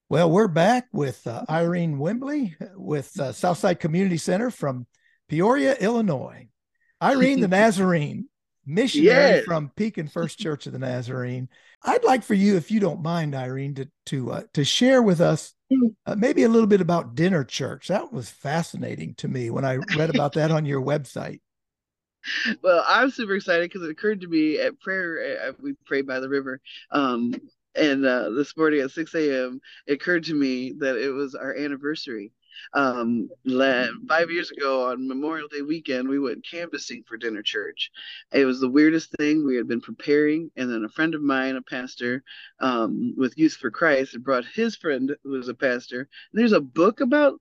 Well, 0.10 0.32
we're 0.32 0.48
back 0.48 0.88
with 0.94 1.28
uh, 1.28 1.44
Irene 1.50 1.98
Wimbley 1.98 2.56
with 2.78 3.20
uh, 3.20 3.34
Southside 3.34 3.82
Community 3.82 4.16
Center 4.16 4.50
from 4.50 4.88
Peoria, 5.28 5.76
Illinois. 5.76 6.48
Irene 7.04 7.42
the 7.42 7.48
Nazarene, 7.50 8.30
missionary 8.66 9.36
yes. 9.36 9.44
from 9.44 9.70
Pekin 9.76 10.08
First 10.08 10.40
Church 10.40 10.66
of 10.66 10.72
the 10.72 10.80
Nazarene. 10.80 11.50
I'd 11.84 12.06
like 12.06 12.24
for 12.24 12.36
you, 12.36 12.56
if 12.56 12.72
you 12.72 12.80
don't 12.80 13.04
mind, 13.04 13.36
Irene, 13.36 13.76
to 13.76 13.90
to 14.06 14.32
uh, 14.32 14.44
to 14.54 14.64
share 14.64 15.02
with 15.02 15.20
us 15.20 15.54
uh, 16.06 16.16
maybe 16.16 16.44
a 16.44 16.50
little 16.50 16.68
bit 16.68 16.80
about 16.80 17.16
dinner 17.16 17.44
church. 17.44 17.90
That 17.90 18.14
was 18.14 18.30
fascinating 18.30 19.16
to 19.16 19.28
me 19.28 19.50
when 19.50 19.66
I 19.66 19.76
read 19.98 20.10
about 20.10 20.34
that 20.34 20.52
on 20.52 20.66
your 20.66 20.82
website. 20.82 21.42
Well, 22.62 22.84
I'm 22.86 23.10
super 23.10 23.36
excited 23.36 23.70
because 23.70 23.88
it 23.88 23.92
occurred 23.92 24.20
to 24.20 24.28
me 24.28 24.60
at 24.60 24.78
prayer. 24.82 25.40
Uh, 25.48 25.52
we 25.62 25.76
prayed 25.86 26.06
by 26.06 26.20
the 26.20 26.28
river. 26.28 26.60
Um, 26.92 27.34
and 27.78 28.06
uh, 28.06 28.30
this 28.32 28.56
morning 28.58 28.82
at 28.82 28.92
6 28.92 29.14
a.m., 29.16 29.62
it 29.86 29.94
occurred 29.94 30.26
to 30.26 30.34
me 30.34 30.74
that 30.80 30.98
it 30.98 31.12
was 31.12 31.36
our 31.36 31.56
anniversary. 31.56 32.32
Um, 32.74 33.30
five 34.08 34.32
years 34.32 34.52
ago 34.52 34.90
on 34.90 35.08
Memorial 35.08 35.48
Day 35.48 35.62
weekend, 35.62 36.08
we 36.08 36.20
went 36.20 36.46
canvassing 36.50 37.04
for 37.08 37.18
dinner 37.18 37.44
church. 37.44 37.92
It 38.32 38.46
was 38.46 38.60
the 38.60 38.70
weirdest 38.70 39.12
thing. 39.18 39.46
We 39.46 39.56
had 39.56 39.68
been 39.68 39.82
preparing, 39.82 40.50
and 40.56 40.72
then 40.72 40.84
a 40.84 40.90
friend 40.90 41.14
of 41.14 41.22
mine, 41.22 41.56
a 41.56 41.62
pastor 41.62 42.24
um, 42.60 43.14
with 43.16 43.38
Youth 43.38 43.54
for 43.54 43.72
Christ, 43.72 44.14
had 44.14 44.24
brought 44.24 44.46
his 44.46 44.76
friend 44.76 45.16
who 45.24 45.32
was 45.32 45.50
a 45.50 45.54
pastor. 45.54 46.10
There's 46.34 46.52
a 46.52 46.62
book 46.62 47.00
about 47.00 47.40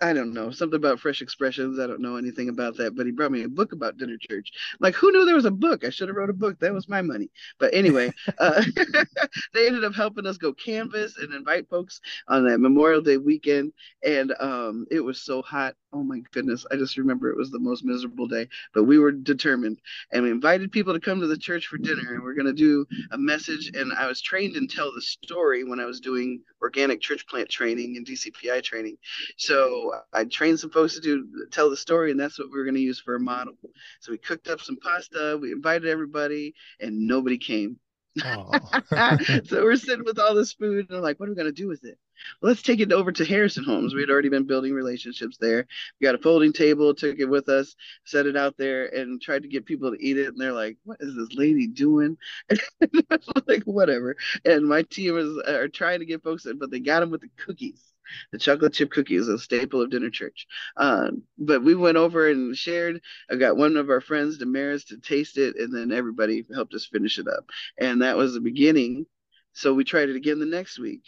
I 0.00 0.12
don't 0.12 0.34
know, 0.34 0.50
something 0.50 0.76
about 0.76 0.98
fresh 0.98 1.22
expressions. 1.22 1.78
I 1.78 1.86
don't 1.86 2.00
know 2.00 2.16
anything 2.16 2.48
about 2.48 2.76
that, 2.78 2.96
but 2.96 3.06
he 3.06 3.12
brought 3.12 3.30
me 3.30 3.44
a 3.44 3.48
book 3.48 3.72
about 3.72 3.96
dinner 3.96 4.16
church. 4.20 4.50
Like, 4.80 4.94
who 4.94 5.12
knew 5.12 5.24
there 5.24 5.36
was 5.36 5.44
a 5.44 5.52
book? 5.52 5.84
I 5.84 5.90
should 5.90 6.08
have 6.08 6.16
wrote 6.16 6.30
a 6.30 6.34
book. 6.34 6.58
That 6.58 6.74
was 6.74 6.88
my 6.88 7.00
money. 7.00 7.30
But 7.60 7.72
anyway, 7.72 8.12
uh, 8.38 8.64
they 9.54 9.66
ended 9.66 9.84
up 9.84 9.94
helping 9.94 10.26
us 10.26 10.36
go 10.36 10.52
canvas 10.52 11.16
and 11.18 11.32
invite 11.32 11.68
folks 11.68 12.00
on 12.26 12.44
that 12.46 12.58
Memorial 12.58 13.00
Day 13.02 13.18
weekend. 13.18 13.72
And 14.04 14.34
um, 14.40 14.86
it 14.90 15.00
was 15.00 15.22
so 15.22 15.42
hot. 15.42 15.74
Oh 15.92 16.02
my 16.02 16.20
goodness. 16.32 16.66
I 16.72 16.76
just 16.76 16.98
remember 16.98 17.30
it 17.30 17.36
was 17.36 17.52
the 17.52 17.60
most 17.60 17.84
miserable 17.84 18.26
day, 18.26 18.48
but 18.74 18.84
we 18.84 18.98
were 18.98 19.12
determined. 19.12 19.78
And 20.12 20.24
we 20.24 20.30
invited 20.32 20.72
people 20.72 20.92
to 20.92 20.98
come 20.98 21.20
to 21.20 21.28
the 21.28 21.38
church 21.38 21.68
for 21.68 21.78
dinner. 21.78 22.14
And 22.14 22.22
we're 22.24 22.34
going 22.34 22.46
to 22.46 22.52
do 22.52 22.84
a 23.12 23.18
message. 23.18 23.70
And 23.74 23.92
I 23.92 24.08
was 24.08 24.20
trained 24.20 24.56
in 24.56 24.66
tell 24.66 24.92
the 24.92 25.02
story 25.02 25.62
when 25.62 25.78
I 25.78 25.84
was 25.84 26.00
doing 26.00 26.42
organic 26.60 27.00
church 27.00 27.26
plant 27.28 27.48
training 27.48 27.96
and 27.96 28.04
DCPI 28.04 28.62
training. 28.64 28.96
So 29.36 29.83
I 30.12 30.24
trained 30.24 30.60
some 30.60 30.70
folks 30.70 30.94
to 30.94 31.00
do 31.00 31.46
tell 31.50 31.70
the 31.70 31.76
story, 31.76 32.10
and 32.10 32.20
that's 32.20 32.38
what 32.38 32.48
we 32.52 32.58
are 32.58 32.64
going 32.64 32.74
to 32.74 32.80
use 32.80 33.00
for 33.00 33.14
a 33.14 33.20
model. 33.20 33.54
So 34.00 34.12
we 34.12 34.18
cooked 34.18 34.48
up 34.48 34.60
some 34.60 34.76
pasta, 34.76 35.38
we 35.40 35.52
invited 35.52 35.88
everybody, 35.88 36.54
and 36.80 37.06
nobody 37.06 37.38
came. 37.38 37.78
Oh. 38.24 38.52
so 39.44 39.64
we're 39.64 39.76
sitting 39.76 40.04
with 40.04 40.18
all 40.18 40.34
this 40.34 40.52
food, 40.52 40.80
and 40.80 40.88
they're 40.88 41.00
like, 41.00 41.18
"What 41.18 41.28
are 41.28 41.32
we 41.32 41.36
going 41.36 41.52
to 41.52 41.52
do 41.52 41.66
with 41.66 41.84
it?" 41.84 41.98
Well, 42.40 42.50
let's 42.50 42.62
take 42.62 42.78
it 42.78 42.92
over 42.92 43.10
to 43.10 43.24
Harrison 43.24 43.64
Homes. 43.64 43.92
We 43.92 44.02
had 44.02 44.10
already 44.10 44.28
been 44.28 44.46
building 44.46 44.72
relationships 44.72 45.36
there. 45.40 45.66
We 46.00 46.04
got 46.04 46.14
a 46.14 46.18
folding 46.18 46.52
table, 46.52 46.94
took 46.94 47.18
it 47.18 47.24
with 47.24 47.48
us, 47.48 47.74
set 48.04 48.26
it 48.26 48.36
out 48.36 48.56
there, 48.56 48.86
and 48.86 49.20
tried 49.20 49.42
to 49.42 49.48
get 49.48 49.66
people 49.66 49.90
to 49.90 49.98
eat 50.00 50.16
it. 50.16 50.28
And 50.28 50.40
they're 50.40 50.52
like, 50.52 50.76
"What 50.84 50.98
is 51.00 51.16
this 51.16 51.34
lady 51.36 51.66
doing?" 51.66 52.16
like, 53.48 53.64
whatever. 53.64 54.16
And 54.44 54.68
my 54.68 54.82
team 54.82 55.18
is 55.18 55.36
uh, 55.48 55.58
are 55.58 55.68
trying 55.68 55.98
to 56.00 56.06
get 56.06 56.22
folks, 56.22 56.46
in, 56.46 56.58
but 56.58 56.70
they 56.70 56.80
got 56.80 57.00
them 57.00 57.10
with 57.10 57.22
the 57.22 57.30
cookies 57.36 57.93
the 58.32 58.38
chocolate 58.38 58.72
chip 58.72 58.90
cookie 58.90 59.16
is 59.16 59.28
a 59.28 59.38
staple 59.38 59.82
of 59.82 59.90
dinner 59.90 60.10
church. 60.10 60.46
Um, 60.76 61.22
but 61.38 61.62
we 61.62 61.74
went 61.74 61.96
over 61.96 62.28
and 62.28 62.56
shared. 62.56 63.00
I 63.30 63.36
got 63.36 63.56
one 63.56 63.76
of 63.76 63.90
our 63.90 64.00
friends, 64.00 64.38
Damaris, 64.38 64.84
to 64.86 64.98
taste 64.98 65.38
it, 65.38 65.56
and 65.56 65.74
then 65.74 65.92
everybody 65.92 66.44
helped 66.54 66.74
us 66.74 66.86
finish 66.86 67.18
it 67.18 67.28
up. 67.28 67.48
And 67.78 68.02
that 68.02 68.16
was 68.16 68.34
the 68.34 68.40
beginning. 68.40 69.06
So 69.52 69.72
we 69.74 69.84
tried 69.84 70.08
it 70.08 70.16
again 70.16 70.38
the 70.38 70.46
next 70.46 70.78
week. 70.78 71.02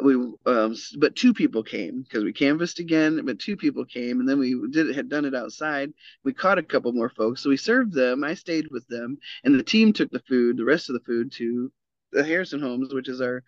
We 0.00 0.14
um, 0.14 0.76
but 0.98 1.16
two 1.16 1.34
people 1.34 1.64
came 1.64 2.02
because 2.02 2.22
we 2.22 2.32
canvassed 2.32 2.78
again, 2.78 3.24
but 3.24 3.40
two 3.40 3.56
people 3.56 3.84
came, 3.84 4.20
and 4.20 4.28
then 4.28 4.38
we 4.38 4.54
did 4.70 4.94
had 4.94 5.08
done 5.08 5.24
it 5.24 5.34
outside. 5.34 5.92
We 6.22 6.32
caught 6.32 6.58
a 6.58 6.62
couple 6.62 6.92
more 6.92 7.08
folks, 7.08 7.42
so 7.42 7.50
we 7.50 7.56
served 7.56 7.92
them. 7.92 8.22
I 8.22 8.34
stayed 8.34 8.68
with 8.70 8.86
them, 8.86 9.18
and 9.42 9.58
the 9.58 9.64
team 9.64 9.92
took 9.92 10.10
the 10.10 10.22
food, 10.28 10.56
the 10.56 10.64
rest 10.64 10.88
of 10.88 10.94
the 10.94 11.00
food, 11.00 11.32
to 11.32 11.72
the 12.12 12.24
Harrison 12.24 12.60
Homes, 12.60 12.94
which 12.94 13.08
is 13.08 13.20
our 13.20 13.42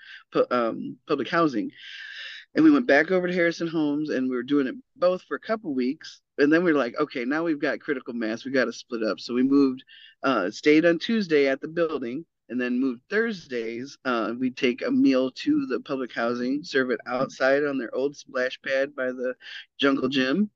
um, 0.50 0.96
public 1.06 1.28
housing. 1.28 1.70
And 2.54 2.64
we 2.64 2.70
went 2.70 2.86
back 2.86 3.10
over 3.10 3.28
to 3.28 3.32
Harrison 3.32 3.68
Homes 3.68 4.10
and 4.10 4.28
we 4.28 4.34
were 4.34 4.42
doing 4.42 4.66
it 4.66 4.74
both 4.96 5.22
for 5.22 5.36
a 5.36 5.40
couple 5.40 5.72
weeks. 5.72 6.20
And 6.38 6.52
then 6.52 6.64
we 6.64 6.72
are 6.72 6.76
like, 6.76 6.98
okay, 6.98 7.24
now 7.24 7.44
we've 7.44 7.60
got 7.60 7.80
critical 7.80 8.12
mass. 8.12 8.44
We 8.44 8.50
got 8.50 8.64
to 8.64 8.72
split 8.72 9.02
up. 9.02 9.20
So 9.20 9.34
we 9.34 9.42
moved, 9.42 9.84
uh, 10.22 10.50
stayed 10.50 10.84
on 10.84 10.98
Tuesday 10.98 11.48
at 11.48 11.60
the 11.60 11.68
building 11.68 12.24
and 12.48 12.60
then 12.60 12.80
moved 12.80 13.02
Thursdays. 13.08 13.96
Uh, 14.04 14.32
we 14.38 14.50
take 14.50 14.82
a 14.82 14.90
meal 14.90 15.30
to 15.30 15.66
the 15.66 15.80
public 15.80 16.12
housing, 16.12 16.64
serve 16.64 16.90
it 16.90 17.00
outside 17.06 17.64
on 17.64 17.78
their 17.78 17.94
old 17.94 18.16
splash 18.16 18.60
pad 18.62 18.96
by 18.96 19.06
the 19.06 19.34
jungle 19.78 20.08
gym. 20.08 20.50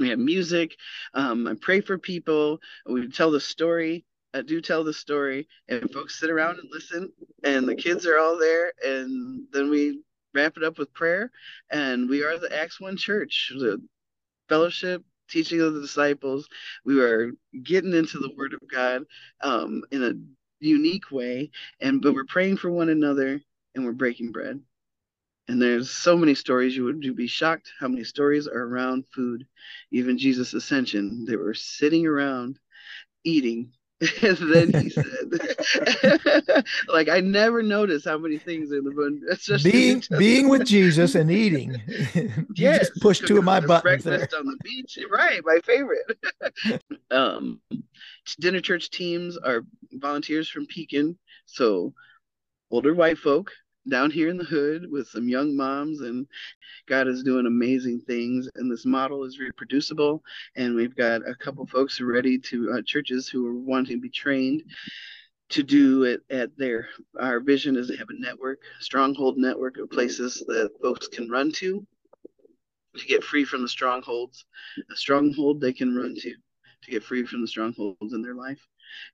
We 0.00 0.08
have 0.08 0.18
music. 0.18 0.74
Um, 1.14 1.46
I 1.46 1.54
pray 1.60 1.80
for 1.80 1.98
people. 1.98 2.58
We 2.86 3.08
tell 3.08 3.30
the 3.30 3.40
story. 3.40 4.04
I 4.34 4.42
do 4.42 4.60
tell 4.60 4.82
the 4.82 4.92
story, 4.92 5.46
and 5.68 5.88
folks 5.92 6.18
sit 6.18 6.28
around 6.28 6.58
and 6.58 6.68
listen, 6.72 7.12
and 7.44 7.68
the 7.68 7.76
kids 7.76 8.04
are 8.04 8.18
all 8.18 8.36
there, 8.36 8.72
and 8.84 9.44
then 9.52 9.70
we 9.70 10.00
wrap 10.34 10.56
it 10.56 10.64
up 10.64 10.78
with 10.78 10.92
prayer. 10.92 11.30
And 11.70 12.08
we 12.08 12.24
are 12.24 12.38
the 12.38 12.54
Acts 12.56 12.80
1 12.80 12.96
Church, 12.96 13.52
the 13.54 13.80
fellowship, 14.48 15.02
teaching 15.28 15.60
of 15.60 15.74
the 15.74 15.80
disciples. 15.80 16.48
We 16.84 17.00
are 17.00 17.32
getting 17.62 17.94
into 17.94 18.18
the 18.18 18.32
Word 18.36 18.54
of 18.54 18.60
God 18.70 19.04
um, 19.40 19.82
in 19.90 20.04
a 20.04 20.12
unique 20.64 21.10
way. 21.10 21.50
And 21.80 22.02
but 22.02 22.14
we're 22.14 22.24
praying 22.24 22.58
for 22.58 22.70
one 22.70 22.88
another 22.88 23.40
and 23.74 23.84
we're 23.84 23.92
breaking 23.92 24.32
bread. 24.32 24.60
And 25.48 25.60
there's 25.60 25.90
so 25.90 26.16
many 26.16 26.34
stories 26.34 26.74
you 26.74 26.84
would 26.84 27.00
be 27.16 27.26
shocked 27.26 27.70
how 27.78 27.88
many 27.88 28.02
stories 28.04 28.46
are 28.48 28.62
around 28.62 29.04
food. 29.14 29.46
Even 29.90 30.16
Jesus' 30.16 30.54
ascension, 30.54 31.26
they 31.26 31.36
were 31.36 31.52
sitting 31.52 32.06
around 32.06 32.58
eating 33.24 33.72
and 34.00 34.36
then 34.52 34.82
he 34.82 34.90
said, 34.90 36.64
like 36.88 37.08
I 37.08 37.20
never 37.20 37.62
noticed 37.62 38.04
how 38.04 38.18
many 38.18 38.38
things 38.38 38.72
in 38.72 38.84
the 38.84 38.90
book. 38.90 39.62
Being 39.62 40.02
being 40.18 40.48
with 40.48 40.66
Jesus 40.66 41.14
and 41.14 41.30
eating. 41.30 41.80
yes, 42.54 42.88
just 42.88 43.00
pushed 43.00 43.26
two 43.26 43.38
of 43.38 43.44
my 43.44 43.60
buttons 43.60 44.04
breakfast 44.04 44.30
there. 44.30 44.40
on 44.40 44.46
the 44.46 44.56
beach. 44.62 44.98
Right, 45.10 45.40
my 45.44 45.58
favorite. 45.64 46.18
um, 47.10 47.60
dinner 48.40 48.60
church 48.60 48.90
teams 48.90 49.36
are 49.36 49.64
volunteers 49.92 50.48
from 50.48 50.66
Pekin, 50.66 51.16
so 51.46 51.94
older 52.70 52.94
white 52.94 53.18
folk 53.18 53.52
down 53.88 54.10
here 54.10 54.28
in 54.28 54.36
the 54.36 54.44
hood 54.44 54.90
with 54.90 55.08
some 55.08 55.28
young 55.28 55.56
moms 55.56 56.00
and 56.00 56.26
God 56.86 57.08
is 57.08 57.22
doing 57.22 57.46
amazing 57.46 58.00
things 58.00 58.48
and 58.54 58.70
this 58.70 58.86
model 58.86 59.24
is 59.24 59.38
reproducible 59.38 60.22
and 60.56 60.74
we've 60.74 60.96
got 60.96 61.26
a 61.28 61.34
couple 61.34 61.66
folks 61.66 62.00
ready 62.00 62.38
to 62.38 62.72
uh, 62.72 62.82
churches 62.86 63.28
who 63.28 63.46
are 63.46 63.54
wanting 63.54 63.96
to 63.96 64.00
be 64.00 64.10
trained 64.10 64.62
to 65.50 65.62
do 65.62 66.04
it 66.04 66.20
at 66.30 66.56
their 66.56 66.88
our 67.20 67.40
vision 67.40 67.76
is 67.76 67.88
to 67.88 67.96
have 67.96 68.08
a 68.08 68.20
network 68.20 68.60
stronghold 68.80 69.36
network 69.36 69.76
of 69.78 69.90
places 69.90 70.42
that 70.46 70.70
folks 70.82 71.06
can 71.08 71.28
run 71.28 71.52
to 71.52 71.86
to 72.96 73.06
get 73.06 73.22
free 73.22 73.44
from 73.44 73.62
the 73.62 73.68
strongholds 73.68 74.46
a 74.90 74.96
stronghold 74.96 75.60
they 75.60 75.72
can 75.72 75.94
run 75.94 76.14
to 76.14 76.34
to 76.82 76.90
get 76.90 77.04
free 77.04 77.24
from 77.24 77.42
the 77.42 77.48
strongholds 77.48 78.12
in 78.12 78.22
their 78.22 78.34
life 78.34 78.66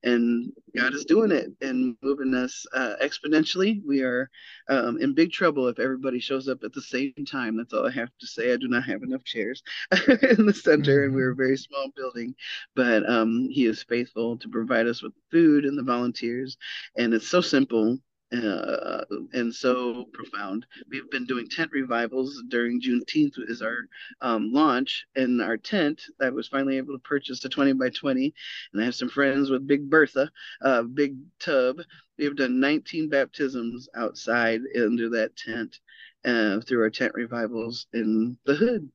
and 0.03 0.53
God 0.77 0.95
is 0.95 1.05
doing 1.05 1.31
it 1.33 1.51
and 1.61 1.97
moving 2.03 2.35
us 2.35 2.67
uh, 2.75 2.95
exponentially. 3.03 3.81
We 3.87 4.03
are 4.03 4.31
um, 4.69 4.99
in 5.01 5.15
big 5.15 5.33
trouble 5.33 5.69
if 5.69 5.79
everybody 5.79 6.21
shows 6.21 6.49
up 6.49 6.63
at 6.65 6.73
the 6.73 6.83
same 6.83 7.13
time. 7.31 7.57
That's 7.57 7.73
all 7.73 7.87
I 7.87 7.93
have 7.93 8.11
to 8.21 8.27
say. 8.27 8.53
I 8.53 8.57
do 8.57 8.69
not 8.69 8.85
have 8.85 9.03
enough 9.03 9.25
chairs 9.25 9.63
in 10.09 10.47
the 10.47 10.55
center, 10.55 11.05
and 11.05 11.15
we're 11.15 11.33
a 11.33 11.37
very 11.37 11.57
small 11.57 11.91
building, 11.97 12.35
but 12.75 13.09
um, 13.09 13.49
He 13.51 13.67
is 13.67 13.83
faithful 13.83 14.39
to 14.39 14.49
provide 14.49 14.87
us 14.87 15.03
with 15.03 15.13
food 15.31 15.65
and 15.65 15.79
the 15.79 15.83
volunteers, 15.83 16.57
and 16.97 17.13
it's 17.15 17.29
so 17.29 17.41
simple 17.41 17.99
uh, 18.33 19.05
and 19.33 19.55
so 19.55 20.05
profound. 20.13 20.67
We've 20.89 21.11
been 21.11 21.27
doing 21.27 21.49
tent 21.49 21.71
revivals 21.73 22.43
during 22.49 22.81
Juneteenth 22.81 23.35
is 23.49 23.63
our 23.63 23.89
um, 24.21 24.53
launch, 24.53 25.07
and 25.17 25.43
our 25.43 25.57
tent 25.57 26.03
I 26.21 26.31
was 26.31 26.49
finally 26.49 26.77
able 26.77 26.95
to 26.95 27.01
purchase 27.01 27.45
a 27.45 27.49
20 27.49 27.73
by 27.75 27.91
20, 27.91 28.33
and 28.73 28.83
I 28.83 28.85
have 28.85 28.95
some 28.95 29.09
friends 29.09 29.51
with 29.51 29.67
Big 29.67 29.89
Bertha, 29.89 30.31
uh, 30.63 30.83
big 30.83 31.17
tub. 31.39 31.79
We've 32.19 32.37
done 32.37 32.61
19 32.61 33.09
baptisms 33.09 33.89
outside 33.97 34.61
under 34.77 35.09
that 35.11 35.37
tent 35.37 35.81
uh, 36.25 36.61
through 36.61 36.83
our 36.83 36.91
tent 36.91 37.15
revivals 37.15 37.87
in 37.93 38.37
the 38.45 38.55
hood. 38.55 38.91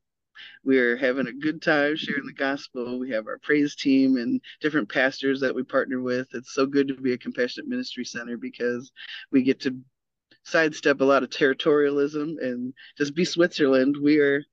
We're 0.64 0.98
having 0.98 1.28
a 1.28 1.34
good 1.34 1.62
time 1.62 1.96
sharing 1.96 2.26
the 2.26 2.34
gospel. 2.34 3.00
We 3.00 3.12
have 3.12 3.28
our 3.28 3.40
praise 3.40 3.76
team 3.76 4.18
and 4.18 4.42
different 4.62 4.90
pastors 4.90 5.40
that 5.42 5.56
we 5.56 5.64
partner 5.64 6.02
with. 6.02 6.28
It's 6.34 6.54
so 6.54 6.66
good 6.66 6.88
to 6.88 6.96
be 6.96 7.14
a 7.14 7.18
compassionate 7.18 7.68
ministry 7.68 8.06
center 8.06 8.38
because 8.38 8.92
we 9.32 9.44
get 9.44 9.60
to 9.62 9.78
sidestep 10.44 11.02
a 11.02 11.06
lot 11.06 11.24
of 11.24 11.30
territorialism 11.30 12.42
and 12.42 12.74
just 12.98 13.16
be 13.16 13.26
Switzerland. 13.26 13.98
We 14.02 14.20
are 14.20 14.44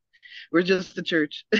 we're 0.51 0.63
just 0.63 0.95
the 0.95 1.03
church. 1.03 1.45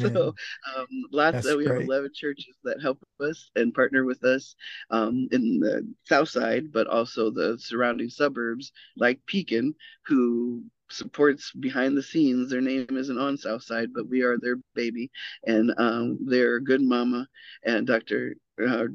so 0.00 0.34
um, 0.76 0.86
lots 1.12 1.34
That's 1.34 1.46
of 1.46 1.58
we 1.58 1.64
great. 1.64 1.78
have 1.80 1.84
11 1.84 2.10
churches 2.14 2.56
that 2.64 2.82
help 2.82 2.98
us 3.20 3.50
and 3.56 3.74
partner 3.74 4.04
with 4.04 4.24
us 4.24 4.54
um, 4.90 5.28
in 5.32 5.60
the 5.60 5.86
south 6.04 6.28
side, 6.28 6.72
but 6.72 6.86
also 6.86 7.30
the 7.30 7.56
surrounding 7.58 8.10
suburbs 8.10 8.72
like 8.96 9.20
Pekin, 9.26 9.74
who 10.06 10.64
supports 10.92 11.52
behind 11.52 11.96
the 11.96 12.02
scenes. 12.02 12.50
Their 12.50 12.60
name 12.60 12.86
isn't 12.90 13.18
on 13.18 13.36
Southside, 13.36 13.92
but 13.94 14.08
we 14.08 14.22
are 14.22 14.38
their 14.38 14.56
baby, 14.74 15.10
and 15.46 15.72
um, 15.78 16.18
they're 16.24 16.60
good 16.60 16.82
mama. 16.82 17.28
And 17.64 17.86
Dr. 17.86 18.36
Uh, 18.64 18.86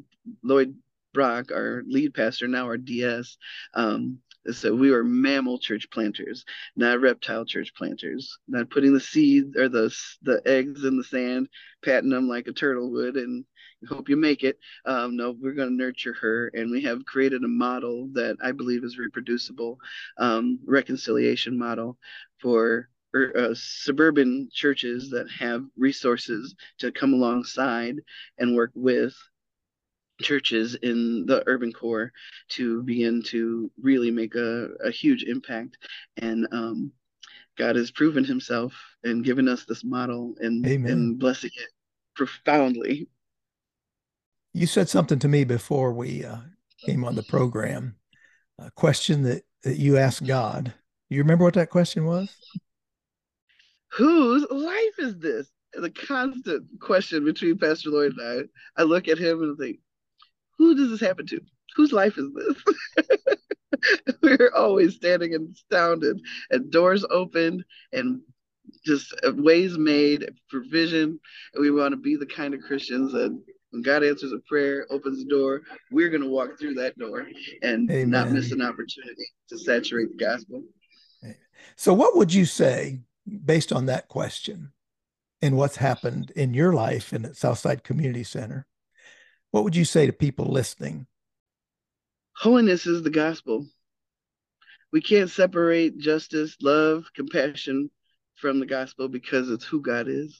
Lloyd 0.44 0.76
Brock, 1.14 1.52
our 1.52 1.84
lead 1.88 2.14
pastor 2.14 2.48
now, 2.48 2.66
our 2.66 2.78
DS. 2.78 3.38
Um, 3.74 4.20
so 4.52 4.74
we 4.76 4.92
were 4.92 5.04
mammal 5.04 5.60
church 5.60 5.90
planters, 5.92 6.46
not 6.76 7.02
reptile 7.02 7.46
church 7.46 7.74
planters. 7.76 8.38
Not 8.48 8.70
putting 8.70 8.94
the 8.94 9.00
seeds 9.00 9.56
or 9.58 9.70
the 9.70 9.94
the 10.22 10.42
eggs 10.46 10.84
in 10.84 10.98
the 10.98 11.04
sand, 11.04 11.50
patting 11.84 12.10
them 12.10 12.28
like 12.28 12.48
a 12.48 12.54
turtle 12.54 12.92
would, 12.92 13.16
and 13.16 13.46
hope 13.88 14.10
you 14.10 14.18
make 14.18 14.44
it. 14.44 14.58
Um, 14.86 15.16
no, 15.16 15.32
we're 15.32 15.54
going 15.54 15.70
to 15.70 15.76
nurture 15.76 16.14
her, 16.14 16.50
and 16.54 16.72
we 16.72 16.82
have 16.84 17.06
created 17.06 17.44
a 17.44 17.48
model 17.48 18.10
that 18.14 18.38
I 18.42 18.52
believe 18.52 18.84
is 18.84 18.98
reproducible, 18.98 19.80
um, 20.18 20.60
reconciliation 20.66 21.58
model 21.58 21.98
for 22.40 22.90
er, 23.16 23.32
uh, 23.36 23.54
suburban 23.56 24.50
churches 24.52 25.10
that 25.12 25.30
have 25.30 25.66
resources 25.78 26.56
to 26.80 26.92
come 26.92 27.14
alongside 27.14 27.98
and 28.38 28.56
work 28.56 28.72
with 28.76 29.16
churches 30.22 30.76
in 30.82 31.26
the 31.26 31.44
urban 31.48 31.72
core 31.72 32.12
to 32.50 32.84
begin 32.84 33.22
to 33.24 33.72
really 33.82 34.12
make 34.12 34.36
a, 34.36 34.70
a 34.84 34.92
huge 34.92 35.24
impact. 35.24 35.78
And 36.18 36.48
um, 36.52 36.92
God 37.58 37.76
has 37.76 37.92
proven 37.92 38.24
himself 38.24 38.74
and 39.04 39.24
given 39.24 39.48
us 39.48 39.66
this 39.66 39.84
model 39.84 40.36
and, 40.40 40.66
and 40.66 41.20
blessing 41.20 41.52
it 41.56 41.70
profoundly. 42.16 43.08
You 44.54 44.68
said 44.68 44.90
something 44.90 45.20
to 45.20 45.28
me 45.28 45.44
before 45.44 45.92
we 45.94 46.26
uh, 46.26 46.38
came 46.86 47.04
on 47.04 47.16
the 47.16 47.24
program, 47.24 47.96
a 48.58 48.72
question 48.72 49.24
that, 49.24 49.44
that 49.64 49.78
you 49.78 49.98
asked 49.98 50.26
God. 50.26 50.74
You 51.10 51.20
remember 51.20 51.44
what 51.46 51.54
that 51.56 51.70
question 51.70 52.06
was? 52.06 52.36
Whose 53.92 54.46
life 54.50 55.00
is 55.00 55.18
this? 55.18 55.48
The 55.74 55.90
constant 55.92 56.66
question 56.80 57.24
between 57.24 57.58
Pastor 57.58 57.90
Lloyd 57.90 58.14
and 58.18 58.50
I. 58.78 58.82
I 58.82 58.84
look 58.84 59.08
at 59.08 59.18
him 59.18 59.42
and 59.44 59.58
think, 59.58 59.80
who 60.58 60.76
does 60.76 60.90
this 60.90 61.00
happen 61.00 61.26
to? 61.28 61.42
Whose 61.76 61.92
life 61.92 62.18
is 62.18 62.30
this? 62.34 63.38
We're 64.22 64.52
always 64.56 64.96
standing 64.96 65.36
and 65.36 65.54
astounded 65.54 66.20
and 66.50 66.72
doors 66.72 67.06
opened 67.10 67.64
and 67.94 68.22
just 68.86 69.14
uh, 69.26 69.34
ways 69.36 69.78
made, 69.78 70.30
provision. 70.50 71.20
And 71.54 71.62
we 71.62 71.72
want 71.72 71.92
to 71.92 71.98
be 71.98 72.16
the 72.16 72.26
kind 72.26 72.54
of 72.54 72.62
Christians 72.62 73.12
that 73.14 73.38
when 73.72 73.82
God 73.82 74.04
answers 74.04 74.32
a 74.32 74.40
prayer, 74.48 74.88
opens 74.90 75.20
the 75.20 75.30
door, 75.30 75.62
we're 75.92 76.10
going 76.10 76.24
to 76.24 76.30
walk 76.30 76.60
through 76.60 76.76
that 76.76 76.98
door 76.98 77.28
and 77.62 77.90
Amen. 77.92 78.10
not 78.10 78.32
miss 78.32 78.52
an 78.52 78.62
opportunity 78.62 79.26
to 79.50 79.58
saturate 79.58 80.10
the 80.18 80.26
gospel. 80.26 80.64
So, 81.76 81.94
what 81.94 82.16
would 82.16 82.34
you 82.34 82.46
say 82.46 83.02
based 83.46 83.74
on 83.74 83.86
that 83.88 84.08
question 84.08 84.72
and 85.42 85.58
what's 85.58 85.78
happened 85.78 86.32
in 86.36 86.54
your 86.54 86.74
life 86.74 87.14
in 87.14 87.24
the 87.24 87.36
Southside 87.36 87.84
Community 87.84 88.24
Center? 88.24 88.66
What 89.58 89.64
would 89.64 89.76
you 89.76 89.86
say 89.86 90.06
to 90.06 90.14
people 90.14 90.46
listening? 90.46 91.08
Holiness 92.36 92.86
is 92.86 93.02
the 93.02 93.10
gospel. 93.10 93.66
We 94.94 95.02
can't 95.02 95.32
separate 95.32 95.98
justice, 95.98 96.56
love, 96.62 97.06
compassion 97.16 97.90
from 98.36 98.60
the 98.60 98.68
gospel 98.68 99.08
because 99.08 99.50
it's 99.50 99.66
who 99.66 99.82
God 99.82 100.08
is. 100.10 100.40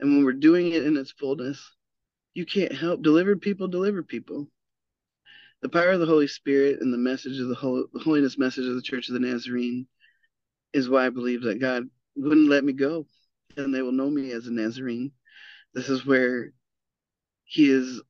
And 0.00 0.10
when 0.10 0.26
we're 0.26 0.32
doing 0.34 0.70
it 0.72 0.84
in 0.84 0.98
its 0.98 1.12
fullness, 1.12 1.66
you 2.34 2.44
can't 2.44 2.74
help 2.74 3.00
deliver 3.00 3.36
people, 3.36 3.68
deliver 3.68 4.02
people. 4.02 4.48
The 5.62 5.70
power 5.70 5.92
of 5.92 6.00
the 6.00 6.04
Holy 6.04 6.28
Spirit 6.28 6.82
and 6.82 6.92
the 6.92 6.98
message 6.98 7.40
of 7.40 7.48
the, 7.48 7.54
Hol- 7.54 7.86
the 7.90 8.00
holiness 8.00 8.36
message 8.36 8.66
of 8.66 8.74
the 8.74 8.82
Church 8.82 9.08
of 9.08 9.14
the 9.14 9.20
Nazarene 9.20 9.86
is 10.74 10.90
why 10.90 11.06
I 11.06 11.08
believe 11.08 11.44
that 11.44 11.58
God 11.58 11.84
wouldn't 12.16 12.50
let 12.50 12.64
me 12.64 12.74
go 12.74 13.06
and 13.56 13.74
they 13.74 13.80
will 13.80 13.92
know 13.92 14.10
me 14.10 14.30
as 14.32 14.46
a 14.46 14.52
Nazarene. 14.52 15.10
This 15.72 15.88
is 15.88 16.04
where 16.04 16.52
he 17.44 17.70
is 17.70 18.02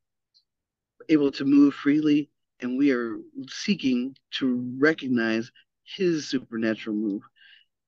able 1.10 1.32
to 1.32 1.44
move 1.44 1.74
freely, 1.74 2.30
and 2.60 2.78
we 2.78 2.92
are 2.92 3.18
seeking 3.48 4.16
to 4.32 4.74
recognize 4.78 5.50
his 5.84 6.28
supernatural 6.28 6.96
move 6.96 7.22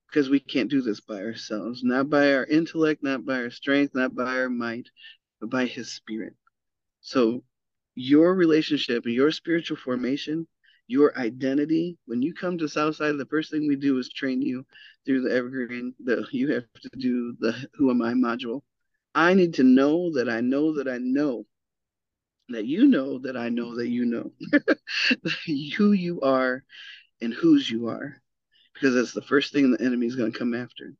because 0.08 0.28
we 0.28 0.40
can't 0.40 0.70
do 0.70 0.82
this 0.82 1.00
by 1.00 1.22
ourselves, 1.22 1.82
not 1.82 2.10
by 2.10 2.34
our 2.34 2.44
intellect, 2.46 3.02
not 3.02 3.24
by 3.24 3.36
our 3.36 3.50
strength, 3.50 3.94
not 3.94 4.14
by 4.14 4.36
our 4.36 4.50
might, 4.50 4.88
but 5.40 5.48
by 5.48 5.64
his 5.64 5.90
spirit. 5.90 6.34
So, 7.00 7.42
your 7.94 8.34
relationship 8.34 9.04
and 9.06 9.14
your 9.14 9.30
spiritual 9.30 9.76
formation, 9.76 10.46
your 10.86 11.16
identity, 11.16 11.96
when 12.06 12.22
you 12.22 12.34
come 12.34 12.58
to 12.58 12.68
Southside, 12.68 13.16
the 13.18 13.26
first 13.26 13.50
thing 13.50 13.68
we 13.68 13.76
do 13.76 13.98
is 13.98 14.10
train 14.10 14.42
you 14.42 14.66
through 15.06 15.22
the 15.22 15.34
Evergreen. 15.34 15.94
The 16.04 16.26
you 16.32 16.52
have 16.52 16.64
to 16.82 16.90
do 16.98 17.36
the 17.40 17.54
Who 17.74 17.90
Am 17.90 18.02
I 18.02 18.12
module. 18.14 18.62
I 19.14 19.34
need 19.34 19.54
to 19.54 19.62
know 19.62 20.12
that 20.14 20.28
I 20.28 20.40
know 20.40 20.74
that 20.74 20.88
I 20.88 20.98
know 20.98 21.46
that 22.48 22.66
you 22.66 22.86
know 22.86 23.18
that 23.18 23.36
I 23.36 23.48
know 23.48 23.76
that 23.76 23.88
you 23.88 24.04
know 24.04 24.32
who 25.76 25.92
you 25.92 26.20
are 26.22 26.64
and 27.20 27.32
whose 27.32 27.70
you 27.70 27.88
are, 27.88 28.20
because 28.74 28.94
that's 28.94 29.12
the 29.12 29.22
first 29.22 29.52
thing 29.52 29.70
the 29.70 29.84
enemy 29.84 30.06
is 30.06 30.16
going 30.16 30.32
to 30.32 30.38
come 30.38 30.54
after. 30.54 30.94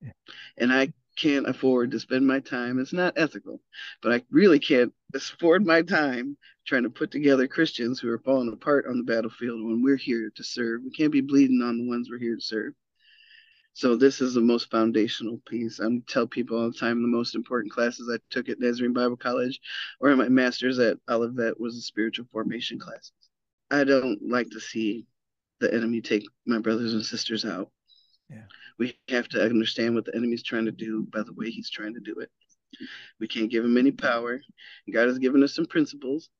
Yeah. 0.00 0.12
And 0.58 0.72
I 0.72 0.92
can't 1.16 1.48
afford 1.48 1.90
to 1.90 2.00
spend 2.00 2.26
my 2.26 2.40
time. 2.40 2.78
It's 2.78 2.92
not 2.92 3.14
ethical, 3.16 3.60
but 4.02 4.12
I 4.12 4.22
really 4.30 4.58
can't 4.58 4.92
afford 5.14 5.64
my 5.64 5.82
time 5.82 6.36
trying 6.66 6.82
to 6.82 6.90
put 6.90 7.10
together 7.10 7.46
Christians 7.46 8.00
who 8.00 8.10
are 8.10 8.18
falling 8.18 8.52
apart 8.52 8.86
on 8.86 8.98
the 8.98 9.04
battlefield 9.04 9.64
when 9.64 9.82
we're 9.82 9.96
here 9.96 10.30
to 10.34 10.44
serve. 10.44 10.82
We 10.84 10.90
can't 10.90 11.12
be 11.12 11.20
bleeding 11.20 11.62
on 11.62 11.78
the 11.78 11.88
ones 11.88 12.10
we're 12.10 12.18
here 12.18 12.36
to 12.36 12.42
serve. 12.42 12.74
So 13.76 13.94
this 13.94 14.22
is 14.22 14.32
the 14.32 14.40
most 14.40 14.70
foundational 14.70 15.38
piece. 15.46 15.80
I 15.80 15.88
tell 16.08 16.26
people 16.26 16.56
all 16.56 16.70
the 16.70 16.78
time 16.78 17.02
the 17.02 17.08
most 17.08 17.34
important 17.34 17.70
classes 17.70 18.10
I 18.10 18.16
took 18.30 18.48
at 18.48 18.58
Nazarene 18.58 18.94
Bible 18.94 19.18
College 19.18 19.60
or 20.00 20.08
in 20.08 20.16
my 20.16 20.30
master's 20.30 20.78
at 20.78 20.96
Olivet 21.10 21.60
was 21.60 21.74
the 21.74 21.82
spiritual 21.82 22.24
formation 22.32 22.78
classes. 22.78 23.12
I 23.70 23.84
don't 23.84 24.18
like 24.26 24.48
to 24.52 24.60
see 24.60 25.06
the 25.60 25.74
enemy 25.74 26.00
take 26.00 26.24
my 26.46 26.58
brothers 26.58 26.94
and 26.94 27.04
sisters 27.04 27.44
out. 27.44 27.70
Yeah. 28.30 28.44
We 28.78 28.98
have 29.10 29.28
to 29.28 29.44
understand 29.44 29.94
what 29.94 30.06
the 30.06 30.16
enemy's 30.16 30.42
trying 30.42 30.64
to 30.64 30.72
do 30.72 31.06
by 31.12 31.22
the 31.22 31.34
way 31.34 31.50
he's 31.50 31.68
trying 31.68 31.92
to 31.92 32.00
do 32.00 32.14
it. 32.20 32.30
We 33.20 33.28
can't 33.28 33.50
give 33.50 33.62
him 33.62 33.76
any 33.76 33.92
power. 33.92 34.40
God 34.90 35.08
has 35.08 35.18
given 35.18 35.42
us 35.42 35.54
some 35.54 35.66
principles, 35.66 36.30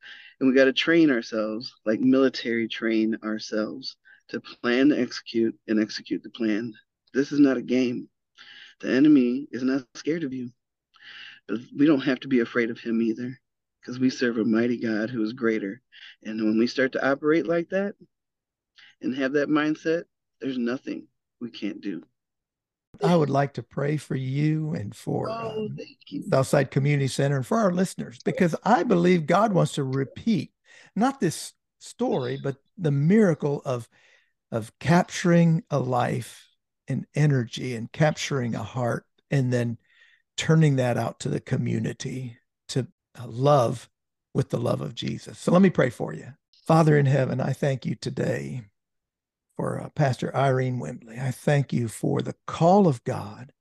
and 0.41 0.49
we 0.49 0.55
got 0.55 0.65
to 0.65 0.73
train 0.73 1.11
ourselves 1.11 1.75
like 1.85 2.01
military 2.01 2.67
train 2.67 3.19
ourselves 3.23 3.95
to 4.29 4.41
plan, 4.41 4.89
to 4.89 4.99
execute, 4.99 5.55
and 5.69 5.79
execute 5.79 6.23
the 6.23 6.31
plan 6.31 6.73
this 7.17 7.33
is 7.33 7.41
not 7.41 7.57
a 7.57 7.63
game. 7.63 8.09
The 8.81 8.91
enemy 8.93 9.49
is 9.51 9.63
not 9.63 9.87
scared 9.95 10.23
of 10.23 10.33
you. 10.33 10.51
But 11.49 11.61
we 11.77 11.87
don't 11.87 12.01
have 12.01 12.21
to 12.21 12.29
be 12.29 12.41
afraid 12.41 12.71
of 12.71 12.79
him 12.79 13.01
either 13.01 13.39
because 13.81 13.99
we 13.99 14.11
serve 14.11 14.39
a 14.39 14.45
mighty 14.45 14.79
God 14.79 15.11
who 15.11 15.23
is 15.23 15.33
greater. 15.33 15.81
And 16.25 16.43
when 16.43 16.59
we 16.59 16.67
start 16.67 16.93
to 16.93 17.09
operate 17.09 17.47
like 17.47 17.71
that 17.71 17.95
and 19.01 19.17
have 19.17 19.33
that 19.33 19.49
mindset, 19.49 20.05
there's 20.41 20.59
nothing 20.59 21.07
we 21.41 21.51
can't 21.51 21.81
do. 21.81 22.03
I 23.03 23.15
would 23.15 23.31
like 23.31 23.55
to 23.55 23.63
pray 23.63 23.97
for 23.97 24.17
you 24.17 24.75
and 24.75 24.95
for 24.95 25.29
oh, 25.31 25.69
um, 25.69 25.79
Southside 26.31 26.71
Community 26.71 27.09
Center 27.09 27.37
and 27.37 27.47
for 27.47 27.59
our 27.59 27.73
listeners 27.73 28.19
because 28.25 28.55
I 28.65 28.83
believe 28.83 29.27
God 29.27 29.53
wants 29.53 29.73
to 29.73 29.85
repeat 29.85 30.53
not 30.95 31.21
this 31.21 31.53
story, 31.79 32.39
but 32.43 32.57
the 32.79 32.91
miracle 32.91 33.63
of 33.65 33.89
of 34.51 34.73
capturing 34.79 35.63
a 35.71 35.79
life 35.79 36.46
and 36.89 37.07
energy 37.15 37.75
and 37.75 37.91
capturing 37.93 38.55
a 38.55 38.63
heart 38.63 39.05
and 39.31 39.53
then 39.53 39.79
turning 40.37 40.77
that 40.77 40.97
out 40.97 41.21
to 41.21 41.29
the 41.29 41.41
community 41.41 42.39
to 42.69 42.87
uh, 43.19 43.27
love 43.27 43.89
with 44.35 44.51
the 44.51 44.59
love 44.59 44.81
of 44.81 44.95
Jesus. 44.95 45.39
So 45.39 45.53
let 45.53 45.63
me 45.63 45.71
pray 45.71 45.91
for 45.91 46.13
you. 46.13 46.29
Father 46.67 46.99
in 46.99 47.07
heaven, 47.07 47.41
I 47.41 47.53
thank 47.53 47.87
you 47.87 47.95
today 47.95 48.63
for 49.57 49.81
uh, 49.81 49.89
Pastor 49.91 50.35
Irene 50.35 50.79
Wimbley. 50.79 51.19
I 51.19 51.31
thank 51.31 51.73
you 51.73 51.89
for 51.89 52.21
the 52.21 52.35
call 52.47 52.87
of 52.87 53.03
God, 53.05 53.53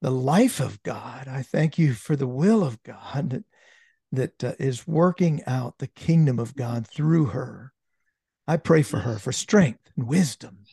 the 0.00 0.10
life 0.10 0.58
of 0.58 0.82
God. 0.82 1.28
I 1.28 1.42
thank 1.42 1.78
you 1.78 1.94
for 1.94 2.16
the 2.16 2.26
will 2.26 2.64
of 2.64 2.82
God 2.82 3.44
that, 4.10 4.34
that 4.40 4.44
uh, 4.44 4.56
is 4.58 4.88
working 4.88 5.42
out 5.46 5.78
the 5.78 5.86
kingdom 5.86 6.38
of 6.38 6.56
God 6.56 6.86
through 6.86 7.26
her. 7.26 7.72
I 8.48 8.56
pray 8.56 8.82
for 8.82 9.00
her 9.00 9.18
for 9.18 9.32
strength 9.32 9.90
and 9.96 10.08
wisdom 10.08 10.64